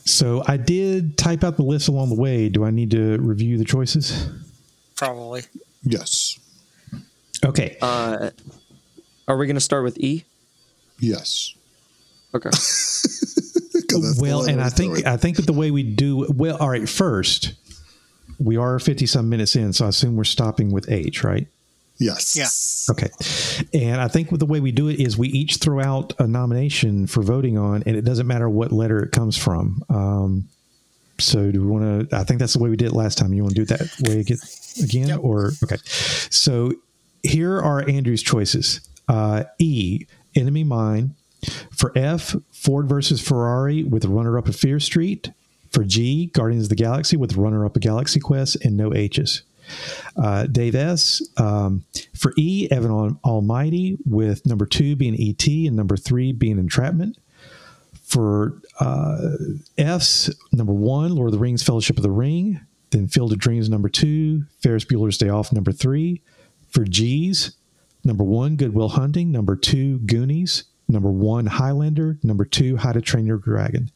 [0.04, 2.48] So I did type out the list along the way.
[2.48, 4.28] Do I need to review the choices?
[4.96, 5.42] Probably.
[5.82, 6.38] Yes.
[7.44, 7.76] Okay.
[7.80, 8.30] Uh,
[9.28, 10.24] are we gonna start with E?
[10.98, 11.54] Yes.
[12.34, 12.50] Okay.
[14.18, 15.06] well, and I think.
[15.06, 16.56] I think that the way we do well.
[16.58, 17.54] All right, first
[18.42, 21.46] we are fifty some minutes in, so I assume we're stopping with H, right?
[22.36, 22.36] yes.
[22.88, 22.92] Yeah.
[22.92, 23.78] Okay.
[23.78, 27.06] And I think the way we do it is we each throw out a nomination
[27.06, 29.82] for voting on, and it doesn't matter what letter it comes from.
[29.88, 30.48] Um,
[31.18, 32.16] so do we want to?
[32.16, 33.32] I think that's the way we did it last time.
[33.32, 34.38] You want to do it that way again,
[34.82, 35.76] again or okay?
[35.84, 36.72] So
[37.22, 38.80] here are Andrew's choices.
[39.08, 41.14] Uh, e, Enemy Mine.
[41.76, 45.32] For F, Ford versus Ferrari with a runner-up at Fear Street.
[45.72, 49.42] For G, Guardians of the Galaxy with runner-up at Galaxy Quest and no H's.
[50.16, 51.22] Uh, Dave S.
[51.36, 57.16] Um, for E, Evan Almighty, with number two being ET and number three being Entrapment.
[58.02, 59.36] For uh,
[59.78, 62.60] F's, number one, Lord of the Rings, Fellowship of the Ring.
[62.90, 64.44] Then Field of Dreams, number two.
[64.62, 66.20] Ferris Bueller's Day Off, number three.
[66.68, 67.52] For G's,
[68.04, 69.32] number one, Good Will Hunting.
[69.32, 70.64] Number two, Goonies.
[70.88, 72.18] Number one, Highlander.
[72.22, 73.90] Number two, How to Train Your Dragon.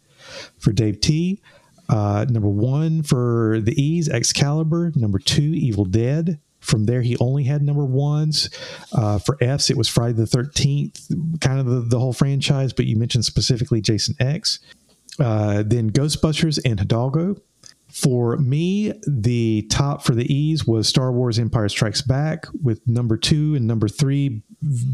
[0.59, 1.43] For Dave T,
[1.89, 4.93] uh, number one for the E's, Excalibur.
[4.95, 6.41] Number two, Evil Dead.
[6.61, 8.51] From there, he only had number ones.
[8.93, 12.87] Uh, for F's, it was Friday the 13th, kind of the, the whole franchise, but
[12.87, 14.59] you mentioned specifically Jason X.
[15.21, 17.37] Uh, then Ghostbusters and Hidalgo.
[17.89, 23.17] For me, the top for the E's was Star Wars Empire Strikes Back, with number
[23.17, 24.43] two and number three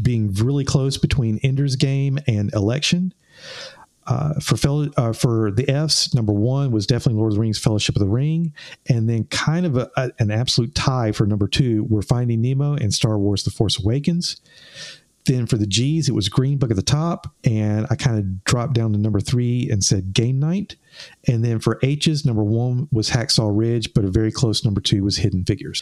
[0.01, 3.13] being really close between Ender's Game and Election.
[4.05, 7.59] Uh, for fel- uh, for the Fs, number one was definitely Lord of the Rings:
[7.59, 8.53] Fellowship of the Ring,
[8.87, 12.73] and then kind of a, a- an absolute tie for number two were Finding Nemo
[12.73, 14.41] and Star Wars: The Force Awakens.
[15.25, 18.43] Then for the G's, it was Green Book at the top, and I kind of
[18.43, 20.75] dropped down to number three and said Game Night.
[21.27, 25.03] And then for H's, number one was Hacksaw Ridge, but a very close number two
[25.03, 25.81] was Hidden Figures.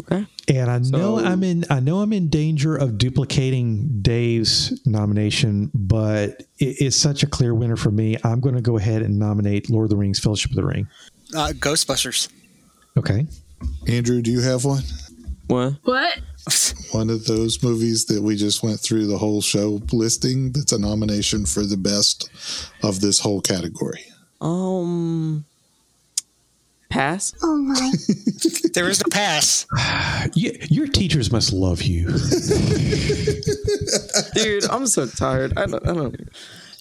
[0.00, 0.26] Okay.
[0.48, 6.42] And I know I'm in I know I'm in danger of duplicating Dave's nomination, but
[6.58, 8.16] it is such a clear winner for me.
[8.22, 10.88] I'm going to go ahead and nominate Lord of the Rings: Fellowship of the Ring.
[11.34, 12.28] Uh, Ghostbusters.
[12.96, 13.26] Okay.
[13.88, 14.82] Andrew, do you have one?
[15.52, 15.74] What?
[15.84, 16.18] What?
[16.92, 20.78] One of those movies that we just went through the whole show listing that's a
[20.78, 22.30] nomination for the best
[22.82, 24.06] of this whole category.
[24.40, 25.44] Um.
[26.88, 27.34] Pass.
[27.42, 27.92] Oh my.
[28.72, 29.66] There is no pass.
[30.34, 32.06] You, your teachers must love you.
[34.34, 35.52] Dude, I'm so tired.
[35.58, 35.86] I don't.
[35.86, 36.28] I don't.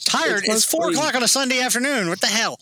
[0.06, 0.44] Tired.
[0.46, 2.08] It's, four o'clock on a Sunday afternoon.
[2.08, 2.58] What the hell?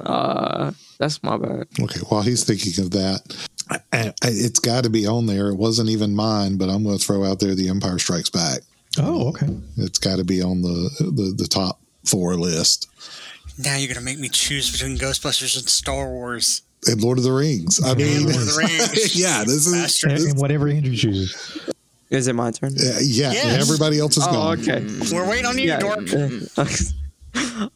[0.00, 1.66] Uh, that's my bad.
[1.80, 3.20] Okay, while he's thinking of that,
[3.68, 5.48] I, I, it's got to be on there.
[5.48, 8.60] It wasn't even mine, but I'm going to throw out there The Empire Strikes Back.
[8.98, 9.48] Oh, okay.
[9.78, 12.88] It's got to be on the, the the top four list.
[13.58, 16.62] Now you're gonna make me choose between Ghostbusters and Star Wars.
[16.86, 17.78] And Lord of the Rings.
[17.84, 19.14] I mean, Lord of the Rings.
[19.14, 20.12] yeah, this is Bastard.
[20.12, 21.60] And, and whatever Andrew chooses.
[22.08, 22.72] Is it my turn?
[22.76, 23.62] yeah, yeah Yes.
[23.62, 24.60] everybody else is Oh, gone.
[24.60, 24.84] okay.
[25.12, 25.78] We're waiting on you, Yeah.
[25.78, 26.00] dork.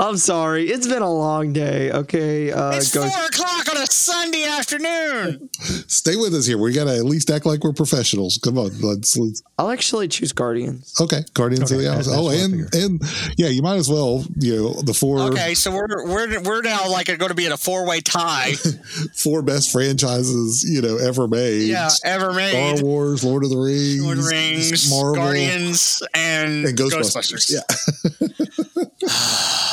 [0.00, 0.68] I'm sorry.
[0.68, 1.90] It's been a long day.
[1.92, 2.50] Okay.
[2.50, 5.48] Uh, It's Ghost- four o'clock on a Sunday afternoon.
[5.88, 6.58] Stay with us here.
[6.58, 8.38] We got to at least act like we're professionals.
[8.42, 9.16] Come on, let's.
[9.16, 10.94] let's I'll actually choose Guardians.
[11.00, 12.10] okay, Guardians Okay, of the that- Galaxy.
[12.14, 13.02] Oh, and and
[13.36, 14.24] yeah, you might as well.
[14.38, 17.52] You know, the four Okay, so we're we're we're now like going to be in
[17.52, 18.52] a four way tie.
[19.22, 21.68] four best franchises you know ever made.
[21.68, 22.78] yeah, ever made.
[22.78, 22.84] Star.
[22.84, 27.52] Wars, Lord of the Rings, Lord of the Rings, Marvel, Guardians, and, and Ghostbusters.
[27.52, 27.52] Ghostbusters.
[27.52, 28.84] Yeah.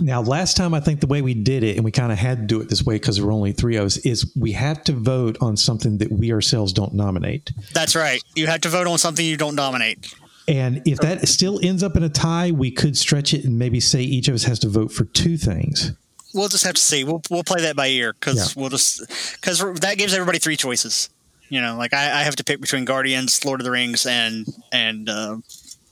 [0.00, 2.38] Now, last time I think the way we did it, and we kind of had
[2.38, 4.82] to do it this way because there were only three of us, is we have
[4.84, 7.52] to vote on something that we ourselves don't nominate.
[7.72, 8.20] That's right.
[8.34, 10.12] You have to vote on something you don't nominate.
[10.48, 13.78] And if that still ends up in a tie, we could stretch it and maybe
[13.78, 15.92] say each of us has to vote for two things.
[16.34, 17.04] We'll just have to see.
[17.04, 18.60] We'll we'll play that by ear because Yeah.
[18.60, 19.00] we'll just
[19.40, 21.08] because that gives everybody three choices.
[21.48, 24.44] You know, like I, I have to pick between Guardians, Lord of the Rings, and
[24.72, 25.36] and uh,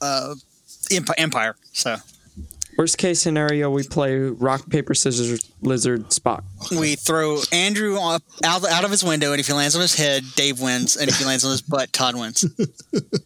[0.01, 0.35] uh,
[0.91, 1.55] Empire.
[1.73, 1.97] So
[2.77, 6.43] Worst case scenario, we play rock paper scissors lizard Spock.
[6.79, 9.95] we throw Andrew up, out out of his window, and if he lands on his
[9.95, 12.45] head, Dave wins, and if he lands on his butt, Todd wins.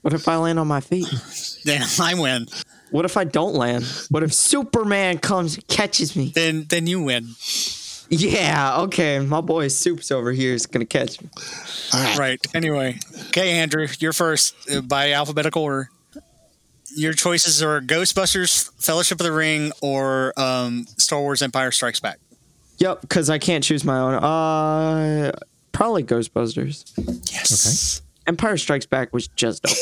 [0.03, 1.09] What if I land on my feet?
[1.65, 2.47] then I win.
[2.93, 3.85] What if I don't land?
[4.09, 6.31] What if Superman comes and catches me?
[6.33, 7.31] Then then you win.
[8.09, 9.19] Yeah, okay.
[9.19, 11.29] My boy Soups over here is gonna catch me.
[12.17, 12.39] Right.
[12.55, 15.91] Anyway, okay, Andrew, you're first uh, by alphabetical order.
[16.97, 22.19] Your choices are Ghostbusters, Fellowship of the Ring, or um, Star Wars: Empire Strikes Back.
[22.79, 24.15] Yep, because I can't choose my own.
[24.15, 25.33] Uh,
[25.73, 26.91] probably Ghostbusters.
[27.31, 28.01] Yes.
[28.01, 28.07] Okay.
[28.29, 29.77] Empire Strikes Back was just okay.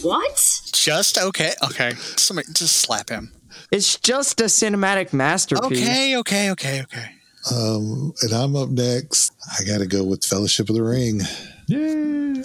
[0.02, 0.60] What?
[0.72, 1.52] Just okay.
[1.64, 1.90] Okay.
[2.16, 3.32] Somebody just slap him.
[3.70, 5.82] it's just a cinematic masterpiece.
[5.82, 6.16] Okay.
[6.16, 6.50] Okay.
[6.52, 6.82] Okay.
[6.82, 7.10] Okay.
[7.52, 9.32] Um, and I'm up next.
[9.58, 11.20] I got to go with Fellowship of the Ring.
[11.66, 12.42] Yeah.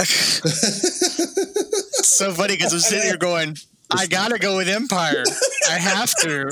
[2.00, 3.58] It's so funny because I'm sitting here going,
[3.90, 5.22] I gotta go with Empire.
[5.70, 6.50] I have to.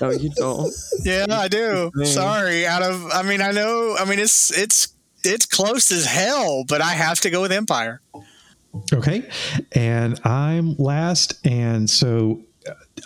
[0.00, 0.74] No, you don't.
[1.04, 1.92] Yeah, I do.
[1.94, 2.06] Man.
[2.06, 2.66] Sorry.
[2.66, 3.96] Out of, I mean, I know.
[3.96, 4.88] I mean, it's it's
[5.22, 8.00] it's close as hell, but I have to go with Empire.
[8.92, 9.30] Okay.
[9.70, 11.38] And I'm last.
[11.46, 12.42] And so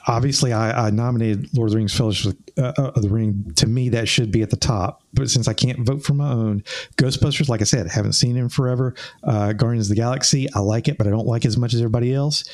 [0.06, 3.52] obviously I, I nominated Lord of the Rings Fellowship uh, uh, of the Ring.
[3.56, 5.02] To me, that should be at the top.
[5.14, 6.62] But since I can't vote for my own,
[6.96, 8.94] Ghostbusters, like I said, haven't seen in forever.
[9.24, 11.74] Uh, Guardians of the Galaxy, I like it, but I don't like it as much
[11.74, 12.44] as everybody else.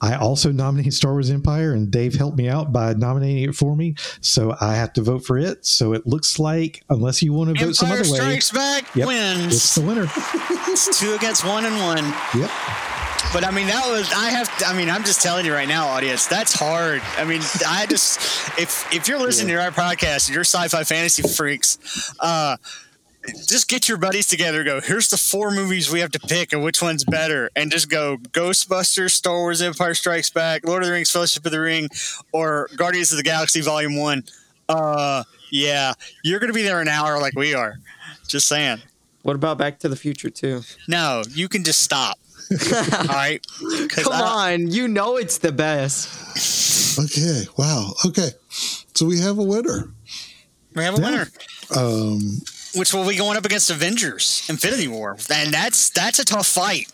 [0.00, 3.74] I also nominated Star Wars Empire, and Dave helped me out by nominating it for
[3.76, 3.94] me.
[4.20, 5.64] So I have to vote for it.
[5.66, 9.06] So it looks like, unless you want to vote some other way, Strikes Back Yep.
[9.06, 9.54] wins.
[9.54, 10.06] it's the winner.
[10.68, 12.14] It's two against one and one.
[12.38, 12.50] Yep.
[13.32, 14.50] But I mean, that was I have.
[14.66, 17.02] I mean, I'm just telling you right now, audience, that's hard.
[17.16, 18.18] I mean, I just
[18.58, 22.14] if if you're listening to our podcast, you're sci-fi fantasy freaks.
[22.20, 22.56] Uh,
[23.46, 24.64] just get your buddies together.
[24.64, 24.80] Go.
[24.80, 27.50] Here's the four movies we have to pick, and which one's better.
[27.56, 31.52] And just go Ghostbusters, Star Wars: Empire Strikes Back, Lord of the Rings: Fellowship of
[31.52, 31.88] the Ring,
[32.32, 34.24] or Guardians of the Galaxy Volume One.
[34.68, 35.92] Uh, yeah,
[36.22, 37.78] you're gonna be there an hour like we are.
[38.28, 38.78] Just saying.
[39.22, 40.62] What about Back to the Future too?
[40.86, 42.18] No, you can just stop.
[42.92, 43.44] All right.
[43.88, 46.98] 'Cause Come I- on, you know it's the best.
[46.98, 47.44] Okay.
[47.56, 47.92] Wow.
[48.04, 48.30] Okay.
[48.94, 49.90] So we have a winner.
[50.74, 51.28] We have a winner.
[51.76, 52.40] Um,
[52.74, 56.86] which will be going up against Avengers: Infinity War, and that's that's a tough fight.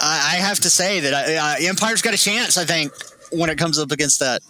[0.00, 2.56] I, I have to say that uh, Empire's got a chance.
[2.58, 2.92] I think
[3.32, 4.42] when it comes up against that.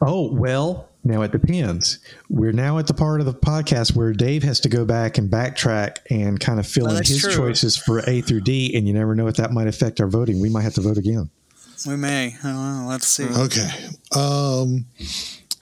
[0.00, 1.98] Oh, well, now it depends.
[2.30, 5.30] We're now at the part of the podcast where Dave has to go back and
[5.30, 7.32] backtrack and kind of fill Oh, in his true.
[7.34, 10.40] choices for A through D, and you never know if that might affect our voting.
[10.40, 11.30] We might have to vote again.
[11.86, 12.34] We may.
[12.42, 12.86] I know.
[12.88, 13.24] Let's see.
[13.26, 13.68] Okay.
[14.16, 14.86] Um,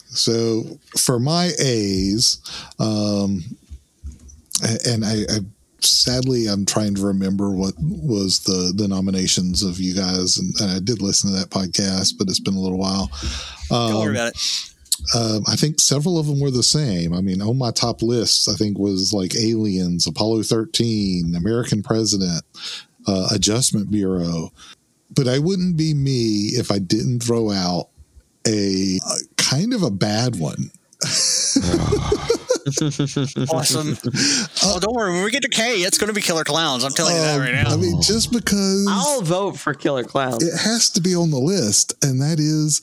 [0.09, 2.39] so for my A's,
[2.79, 3.43] um,
[4.87, 5.39] and I, I
[5.81, 10.71] sadly I'm trying to remember what was the the nominations of you guys, and, and
[10.71, 13.11] I did listen to that podcast, but it's been a little while.
[13.69, 14.69] Don't worry Um, about it.
[15.15, 17.13] Um, I think several of them were the same.
[17.13, 22.43] I mean, on my top lists, I think was like Aliens, Apollo 13, American President,
[23.07, 24.53] uh, Adjustment Bureau.
[25.15, 27.89] But I wouldn't be me if I didn't throw out
[28.47, 30.71] a, a kind of a bad one.
[33.51, 33.99] awesome.
[34.65, 35.13] oh, don't worry.
[35.13, 36.85] When we get to K, it's going to be Killer Clowns.
[36.85, 37.73] I'm telling you that Um, right now.
[37.73, 40.43] I mean, just because I'll vote for Killer Clowns.
[40.43, 42.81] it has to be on the list, and that is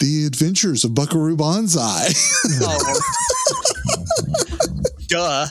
[0.00, 2.08] the Adventures of Buckaroo Banzai.
[2.62, 3.00] Oh.
[5.08, 5.46] Duh.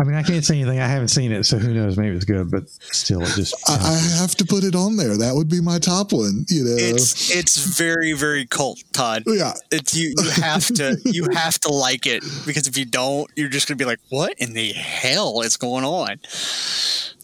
[0.00, 0.78] I mean, I can't say anything.
[0.80, 1.96] I haven't seen it, so who knows?
[1.96, 3.54] Maybe it's good, but still, it just.
[3.68, 5.16] I, I have to put it on there.
[5.16, 6.44] That would be my top one.
[6.48, 9.24] You know, It's it's very very cult, Todd.
[9.26, 9.54] yeah.
[9.70, 10.14] It's you.
[10.22, 13.76] You have to you have to like it because if you don't, you're just going
[13.78, 16.20] to be like, "What in the hell is going on?"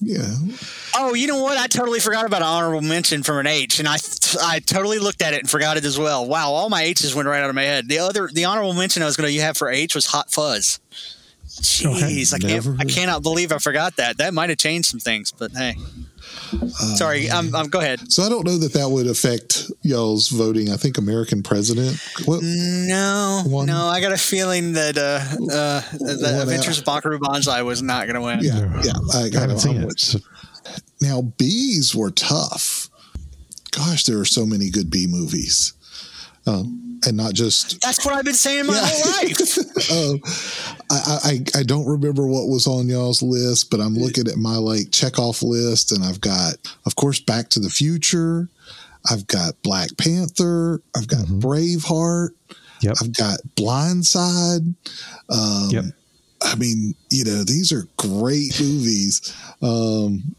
[0.00, 0.34] Yeah.
[0.96, 1.56] Oh, you know what?
[1.56, 3.96] I totally forgot about an honorable mention from an H, and I
[4.42, 6.26] I totally looked at it and forgot it as well.
[6.26, 7.88] Wow, all my H's went right out of my head.
[7.88, 10.30] The other the honorable mention I was going to you have for H was Hot
[10.32, 10.80] Fuzz.
[11.62, 14.18] Jeez, I can't Never- I cannot believe I forgot that.
[14.18, 15.76] That might have changed some things, but hey,
[16.52, 17.30] Uh, sorry.
[17.30, 18.10] I'm, I'm go ahead.
[18.12, 20.70] So I don't know that that would affect y'all's voting.
[20.70, 21.98] I think American President.
[22.24, 22.40] What?
[22.42, 25.20] No, One- no, I got a feeling that uh,
[25.54, 28.40] uh, the One Adventures of Buckaroo Banzai was not going to win.
[28.42, 28.92] Yeah, yeah.
[29.12, 30.00] I, I haven't seen I'm it.
[30.00, 30.18] so-
[31.00, 32.88] Now bees were tough.
[33.70, 35.72] Gosh, there are so many good bee movies,
[36.46, 37.80] um, and not just.
[37.80, 38.86] That's what I've been saying my Yeah.
[38.86, 39.58] whole life.
[39.90, 40.14] Uh,
[40.90, 44.56] I, I I don't remember what was on y'all's list, but I'm looking at my
[44.56, 46.54] like check off list, and I've got,
[46.86, 48.48] of course, Back to the Future.
[49.10, 50.80] I've got Black Panther.
[50.96, 52.30] I've got Braveheart.
[52.80, 52.96] Yep.
[53.02, 54.74] I've got Blindside.
[55.28, 55.84] Um, Yep.
[56.42, 59.34] I mean, you know, these are great movies.
[59.62, 60.34] Um,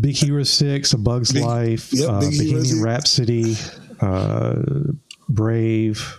[0.00, 2.80] Big Hero Six, A Bug's Big- Life, yep, uh, Big Bohemian Six.
[2.80, 3.56] Rhapsody,
[4.00, 4.54] uh,
[5.34, 6.18] Brave.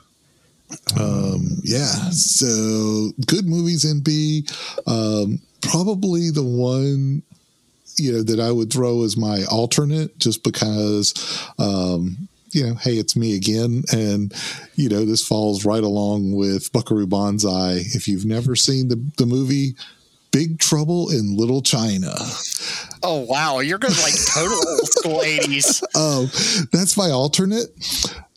[0.99, 4.47] um, yeah, so good movies in B.
[4.87, 7.23] Um, probably the one
[7.97, 11.13] you know that I would throw as my alternate, just because.
[11.59, 13.83] Um, you know, hey, it's me again.
[13.91, 14.31] And,
[14.75, 17.77] you know, this falls right along with Buckaroo Banzai.
[17.77, 19.73] If you've never seen the, the movie
[20.31, 22.13] Big Trouble in Little China,
[23.03, 25.83] oh wow, you're going like total old school '80s.
[25.95, 26.25] Oh,
[26.71, 27.69] that's my alternate.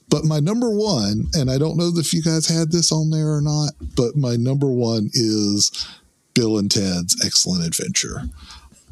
[0.09, 3.35] But my number one, and I don't know if you guys had this on there
[3.35, 5.87] or not, but my number one is
[6.35, 8.23] Bill and Ted's Excellent Adventure.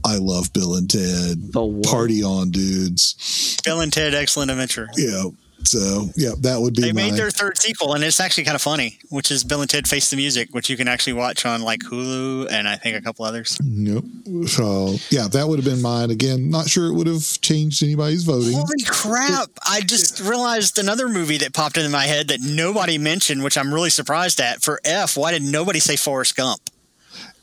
[0.05, 1.53] I love Bill and Ted.
[1.85, 3.57] Party on, dudes.
[3.65, 4.89] Bill and Ted: Excellent Adventure.
[4.97, 5.25] Yeah.
[5.67, 7.03] So, yeah, that would be They my.
[7.03, 9.89] made their third sequel, and it's actually kind of funny, which is Bill and Ted
[9.89, 13.01] Face the Music, which you can actually watch on like Hulu and I think a
[13.01, 13.59] couple others.
[13.63, 14.05] Nope.
[14.47, 16.11] So, yeah, that would have been mine.
[16.11, 18.53] Again, not sure it would have changed anybody's voting.
[18.53, 19.51] Holy crap!
[19.67, 23.73] I just realized another movie that popped into my head that nobody mentioned, which I'm
[23.73, 24.63] really surprised at.
[24.63, 26.61] For F, why did nobody say Forrest Gump?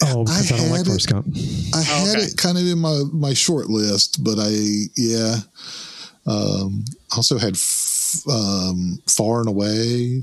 [0.03, 1.27] Oh, because I, don't like Forrest Gump.
[1.75, 2.25] I had okay.
[2.25, 4.51] it kind of in my my short list, but I
[4.95, 5.37] yeah.
[6.25, 7.90] Um, also had f-
[8.29, 10.21] um, Far and Away,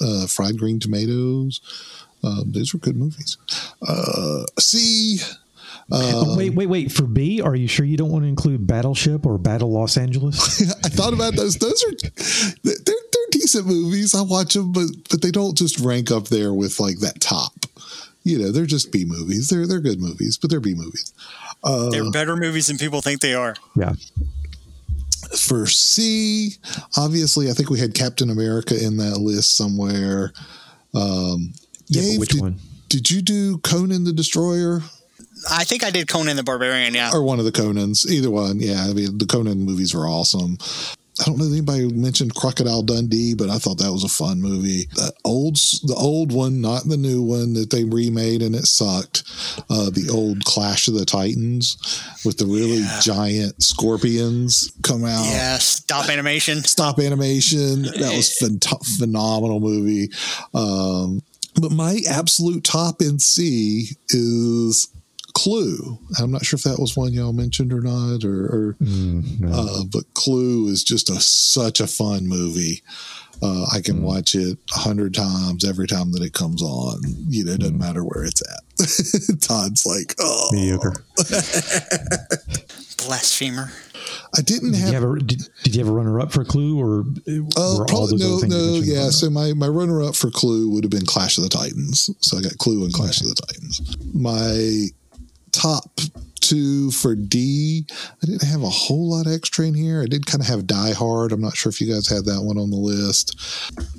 [0.00, 1.60] uh, Fried Green Tomatoes.
[2.24, 3.36] Um, those were good movies.
[3.86, 5.18] Uh, C.
[5.90, 6.92] Oh, wait, wait, wait.
[6.92, 10.60] For B, are you sure you don't want to include Battleship or Battle Los Angeles?
[10.84, 11.56] I thought about those.
[11.56, 11.92] Those are
[12.62, 14.14] they're they're decent movies.
[14.14, 17.52] I watch them, but but they don't just rank up there with like that top.
[18.24, 19.48] You know, they're just B movies.
[19.48, 21.14] They're they're good movies, but they're B movies.
[21.64, 23.56] Uh, They're better movies than people think they are.
[23.74, 23.94] yeah.
[25.38, 26.54] For C,
[26.96, 30.32] obviously, I think we had Captain America in that list somewhere.
[30.94, 31.52] Um,
[31.86, 32.56] Yeah, Dave, which did, one?
[32.88, 34.82] did you do Conan the Destroyer
[35.50, 36.94] I think I did Conan the Barbarian.
[36.94, 38.06] Yeah, or one of the Conans?
[38.10, 38.60] Either one.
[38.60, 40.58] Yeah, I mean, the Conan movies were awesome.
[41.20, 44.40] I don't know if anybody mentioned Crocodile Dundee, but I thought that was a fun
[44.40, 44.84] movie.
[44.94, 49.24] The old, the old one, not the new one that they remade and it sucked.
[49.68, 51.76] Uh, the old Clash of the Titans
[52.24, 55.24] with the really giant scorpions come out.
[55.26, 55.58] yeah.
[55.58, 56.62] Stop animation.
[56.62, 57.82] stop animation.
[57.82, 60.10] That was phen- phenomenal movie.
[60.54, 61.22] Um,
[61.60, 64.88] but my absolute top in C is
[65.34, 65.98] Clue.
[66.18, 69.48] I'm not sure if that was one y'all mentioned or not, or, or Mm, no.
[69.52, 72.82] uh, but Clue is just a such a fun movie.
[73.40, 73.84] Uh, I Mm.
[73.84, 77.00] can watch it a hundred times every time that it comes on.
[77.28, 77.60] You know, it Mm.
[77.60, 79.40] doesn't matter where it's at.
[79.40, 81.04] Todd's like, oh, Mediocre.
[82.98, 83.70] Blasphemer.
[84.36, 86.44] I didn't Did have you have a did, did you have a runner up for
[86.44, 87.04] Clue or
[87.56, 89.10] Oh, were all probably those no, other things no, yeah.
[89.10, 92.10] So my my runner up for Clue would have been Clash of the Titans.
[92.20, 93.80] So I got Clue and Clash of the Titans.
[94.14, 94.88] My
[95.58, 96.00] top
[96.40, 97.84] two for D.
[98.22, 100.02] I didn't have a whole lot extra in here.
[100.02, 101.32] I did kind of have Die Hard.
[101.32, 103.38] I'm not sure if you guys had that one on the list.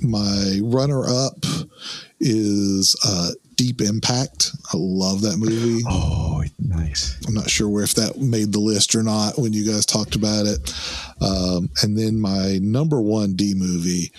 [0.02, 1.44] My runner up
[2.18, 4.52] is uh, Deep Impact.
[4.72, 5.82] I love that movie.
[6.32, 7.18] Oh, nice.
[7.26, 10.14] I'm not sure where if that made the list or not when you guys talked
[10.14, 10.72] about it.
[11.20, 14.10] Um, and then my number one D movie,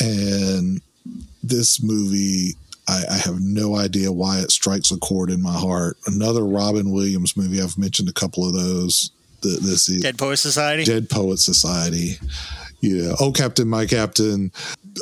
[0.00, 0.80] and
[1.42, 2.54] this movie,
[2.88, 5.96] I, I have no idea why it strikes a chord in my heart.
[6.06, 7.60] Another Robin Williams movie.
[7.60, 9.10] I've mentioned a couple of those.
[9.42, 10.84] th- This is Dead Poet Society.
[10.84, 12.12] Dead Poet Society.
[12.80, 13.12] Yeah.
[13.20, 14.50] Oh, Captain, my Captain.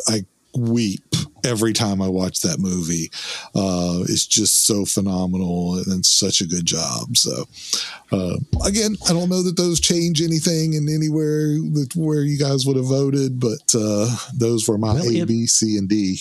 [0.09, 0.25] I
[0.57, 1.05] weep
[1.45, 3.11] every time I watch that movie.
[3.55, 7.17] Uh, it's just so phenomenal and such a good job.
[7.17, 7.45] So,
[8.11, 12.65] uh, again, I don't know that those change anything in anywhere that where you guys
[12.67, 16.21] would have voted, but uh, those were my Well, A, it- B, C, and D.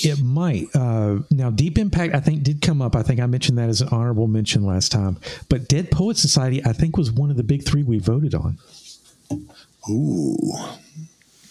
[0.00, 0.68] It might.
[0.74, 2.96] Uh, now, Deep Impact, I think, did come up.
[2.96, 5.18] I think I mentioned that as an honorable mention last time.
[5.50, 8.58] But Dead Poet Society, I think, was one of the big three we voted on,
[9.90, 10.38] Ooh.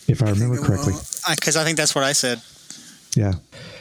[0.08, 0.94] if I remember correctly.
[1.30, 2.42] Because I think that's what I said.
[3.16, 3.34] Yeah,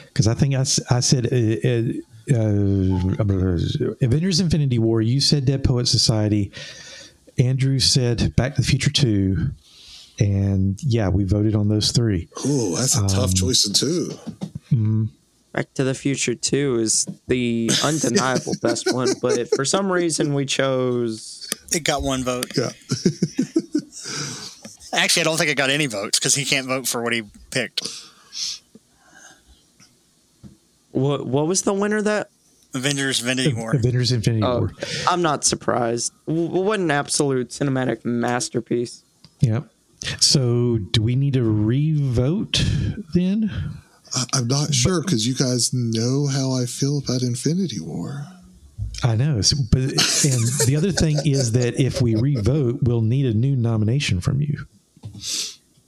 [0.07, 5.01] because I think I said uh, uh, uh, Avengers: Infinity War.
[5.01, 6.51] You said Dead Poet Society.
[7.39, 9.51] Andrew said Back to the Future Two,
[10.21, 12.29] and yeah, we voted on those three.
[12.45, 14.11] Ooh, that's a tough um, choice of two.
[14.71, 15.05] Mm-hmm.
[15.53, 20.45] Back to the Future 2 is the undeniable best one, but for some reason we
[20.45, 21.49] chose.
[21.73, 22.55] It got one vote.
[22.55, 22.69] Yeah.
[24.93, 27.23] Actually, I don't think it got any votes because he can't vote for what he
[27.49, 27.81] picked.
[30.91, 32.29] What, what was the winner that?
[32.73, 33.75] Avengers: Infinity War.
[33.75, 34.71] Avengers: Infinity Oh, War.
[35.07, 36.13] I'm not surprised.
[36.25, 39.03] What an absolute cinematic masterpiece.
[39.41, 39.65] Yep.
[40.19, 42.63] So, do we need to re-vote
[43.13, 43.51] then?
[44.15, 48.25] I, I'm not sure because you guys know how I feel about Infinity War.
[49.03, 49.91] I know, so- but and
[50.67, 54.65] the other thing is that if we re-vote, we'll need a new nomination from you.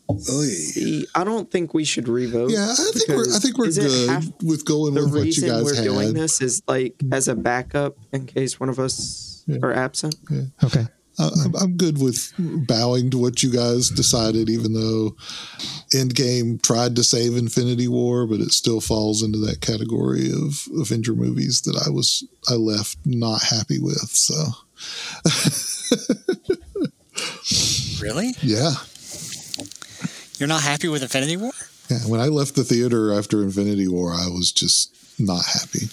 [0.09, 1.03] Oy.
[1.16, 2.51] I don't think we should revote.
[2.51, 5.24] Yeah, I think we're I think we're good half- with going the with what you
[5.26, 5.84] reason guys we're had.
[5.86, 10.16] doing this is like as a backup in case one of us are absent.
[10.64, 10.86] Okay.
[11.20, 15.16] I- I'm, I'm good with bowing to what you guys decided, even though
[15.93, 21.14] Endgame tried to save Infinity War, but it still falls into that category of Avenger
[21.14, 24.09] movies that I was I left not happy with.
[24.09, 24.34] So
[28.01, 28.32] Really?
[28.41, 28.72] yeah,
[30.39, 31.51] You're not happy with Infinity War?
[31.89, 31.99] yeah.
[32.07, 35.88] When I left the theater after Infinity War, I was just not happy.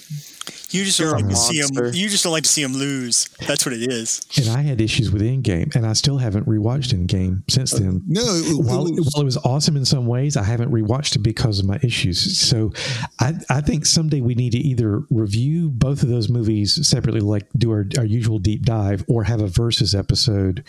[0.71, 1.69] You just You're don't like to see him.
[1.93, 3.27] You just don't like to see him lose.
[3.47, 4.21] That's what it is.
[4.37, 7.97] And I had issues with Endgame, and I still haven't rewatched Endgame since then.
[7.97, 10.71] Uh, no, it, it While, was- while it was awesome in some ways, I haven't
[10.71, 12.37] rewatched it because of my issues.
[12.39, 12.71] So,
[13.19, 17.47] I, I think someday we need to either review both of those movies separately, like
[17.57, 20.63] do our, our usual deep dive, or have a versus episode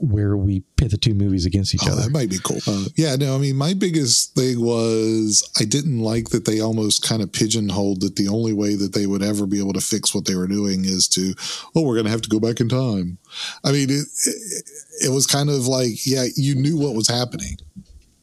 [0.00, 2.02] where we pit the two movies against each Oh, other.
[2.02, 2.58] that might be cool.
[2.66, 7.02] Uh, yeah, no, I mean, my biggest thing was I didn't like that they almost
[7.02, 10.14] kind of pigeonholed that the only way that they would ever be able to fix
[10.14, 11.34] what they were doing is to,
[11.74, 13.18] oh, we're going to have to go back in time.
[13.64, 14.70] I mean, it, it,
[15.06, 17.56] it was kind of like, yeah, you knew what was happening.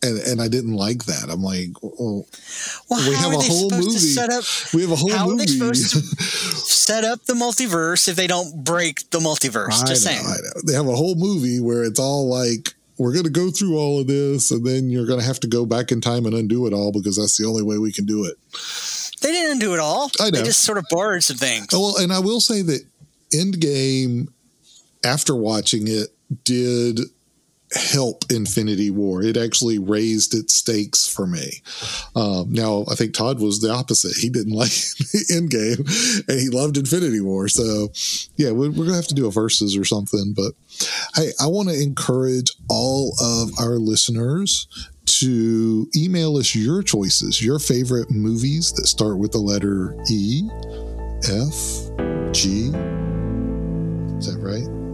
[0.04, 1.30] And, and I didn't like that.
[1.32, 2.28] I'm like, well,
[2.90, 3.98] Well, we how have are a they whole movie.
[3.98, 4.44] set up?
[4.74, 5.48] we have a whole how are they movie.
[5.76, 6.00] supposed to
[6.68, 9.82] set up the multiverse if they don't break the multiverse?
[9.84, 10.26] I Just know, saying.
[10.26, 10.62] I know.
[10.68, 14.00] They have a whole movie where it's all like, we're going to go through all
[14.00, 16.68] of this, and then you're going to have to go back in time and undo
[16.68, 18.36] it all because that's the only way we can do it.
[19.22, 20.12] They didn't do it all.
[20.20, 20.38] I know.
[20.40, 21.68] They just sort of borrowed some things.
[21.74, 22.82] Oh, well, and I will say that
[23.34, 24.28] Endgame,
[25.04, 26.10] after watching it,
[26.44, 27.00] did
[27.76, 29.22] help Infinity War.
[29.22, 31.62] It actually raised its stakes for me.
[32.16, 34.16] Um, now, I think Todd was the opposite.
[34.18, 34.72] He didn't like
[35.32, 37.48] Endgame, and he loved Infinity War.
[37.48, 37.90] So,
[38.38, 40.34] yeah, we're, we're gonna have to do a versus or something.
[40.36, 40.54] But
[41.16, 44.68] hey, I want to encourage all of our listeners
[45.06, 50.50] to email us your choices, your favorite movies that start with the letter E,
[51.24, 52.72] F, G.
[54.18, 54.85] Is that right?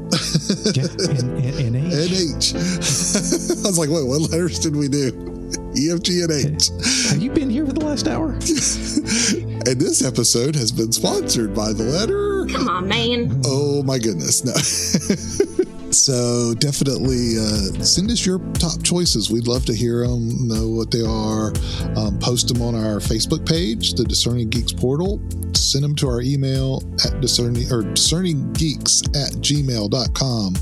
[0.75, 2.53] Yeah, and, and, and H.
[2.53, 2.55] NH.
[3.65, 5.31] I was like, wait, what letters did we do?
[5.75, 6.69] E, F, G, and H.
[7.09, 8.37] Have you been here for the last hour?
[9.63, 12.47] And this episode has been sponsored by the letter.
[12.51, 13.41] Come on, man.
[13.45, 14.53] Oh my goodness, no.
[15.91, 19.29] so definitely uh, send us your top choices.
[19.29, 21.53] We'd love to hear them, know what they are.
[21.97, 25.21] Um, post them on our Facebook page, the Discerning Geeks portal.
[25.53, 30.55] Send them to our email at discerning or discerninggeeks at gmail.com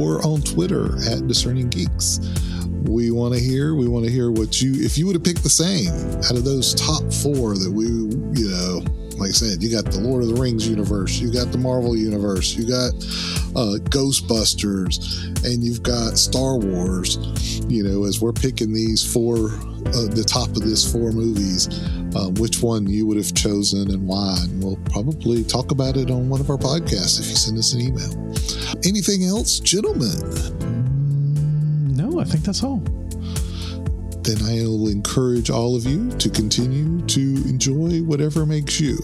[0.00, 2.20] or on Twitter at discerning geeks.
[2.82, 3.74] We want to hear.
[3.74, 4.72] We want to hear what you.
[4.74, 5.88] If you would have picked the same
[6.24, 8.82] out of those top four that we, you know,
[9.18, 11.96] like I said, you got the Lord of the Rings universe, you got the Marvel
[11.96, 12.92] universe, you got
[13.54, 17.18] uh, Ghostbusters, and you've got Star Wars.
[17.68, 21.68] You know, as we're picking these four, uh, the top of this four movies,
[22.14, 24.36] uh, which one you would have chosen and why.
[24.42, 27.72] And we'll probably talk about it on one of our podcasts if you send us
[27.72, 28.12] an email.
[28.84, 30.16] Anything else, gentlemen?
[31.96, 32.82] No, I think that's all.
[34.22, 38.98] Then I'll encourage all of you to continue to enjoy whatever makes you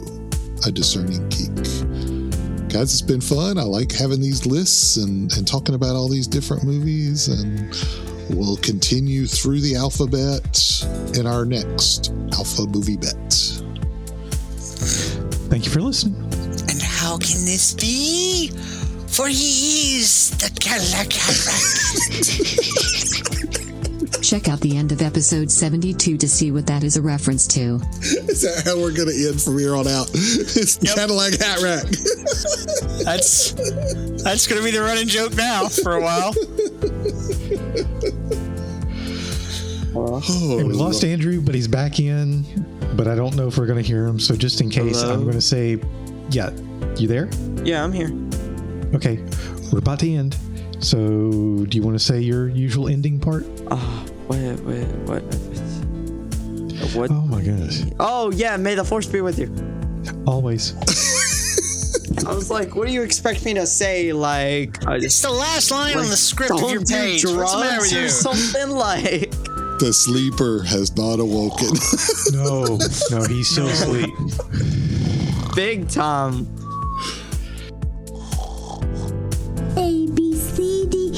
[0.65, 1.57] a discerning geek.
[2.69, 3.59] Guys, it's been fun.
[3.59, 7.75] I like having these lists and, and talking about all these different movies, and
[8.31, 10.85] we'll continue through the alphabet
[11.19, 13.33] in our next Alpha Movie Bet.
[15.51, 16.15] Thank you for listening.
[16.69, 18.51] And how can this be?
[19.09, 21.19] For he is the Galactic.
[24.29, 27.81] Check out the end of episode 72 to see what that is a reference to.
[28.03, 30.11] Is that how we're going to end from here on out?
[30.15, 31.85] It's Cadillac Hat Rack.
[33.05, 33.53] That's
[34.23, 36.35] that's gonna be the running joke now for a while.
[39.97, 42.45] Oh, we lost Andrew, but he's back in.
[42.97, 44.21] But I don't know if we're going to hear him.
[44.21, 45.15] So just in case, Hello?
[45.15, 45.81] I'm going to say,
[46.29, 46.51] yeah,
[46.97, 47.31] you there?
[47.65, 48.11] Yeah, I'm here.
[48.95, 49.25] Okay,
[49.73, 50.37] we're about to end.
[50.81, 53.47] So do you want to say your usual ending part?
[53.71, 55.23] Oh, wait, wait, what?
[56.95, 57.11] What?
[57.11, 57.85] Oh my goodness.
[58.01, 59.53] Oh, yeah, may the force be with you.
[60.27, 60.75] Always.
[62.27, 64.13] I was like, what do you expect me to say?
[64.13, 67.25] Like, I It's the last line on the script of don't your do page.
[67.25, 68.09] What's the matter with drugs or you?
[68.09, 69.31] something like.
[69.79, 71.69] The sleeper has not awoken.
[72.33, 72.79] No,
[73.11, 74.11] no, he's still asleep.
[75.57, 76.47] Big time.
[79.77, 81.13] A B C D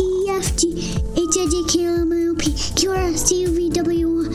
[0.00, 2.11] E F G H I J K L M N O
[2.50, 4.26] QRSTUVWR.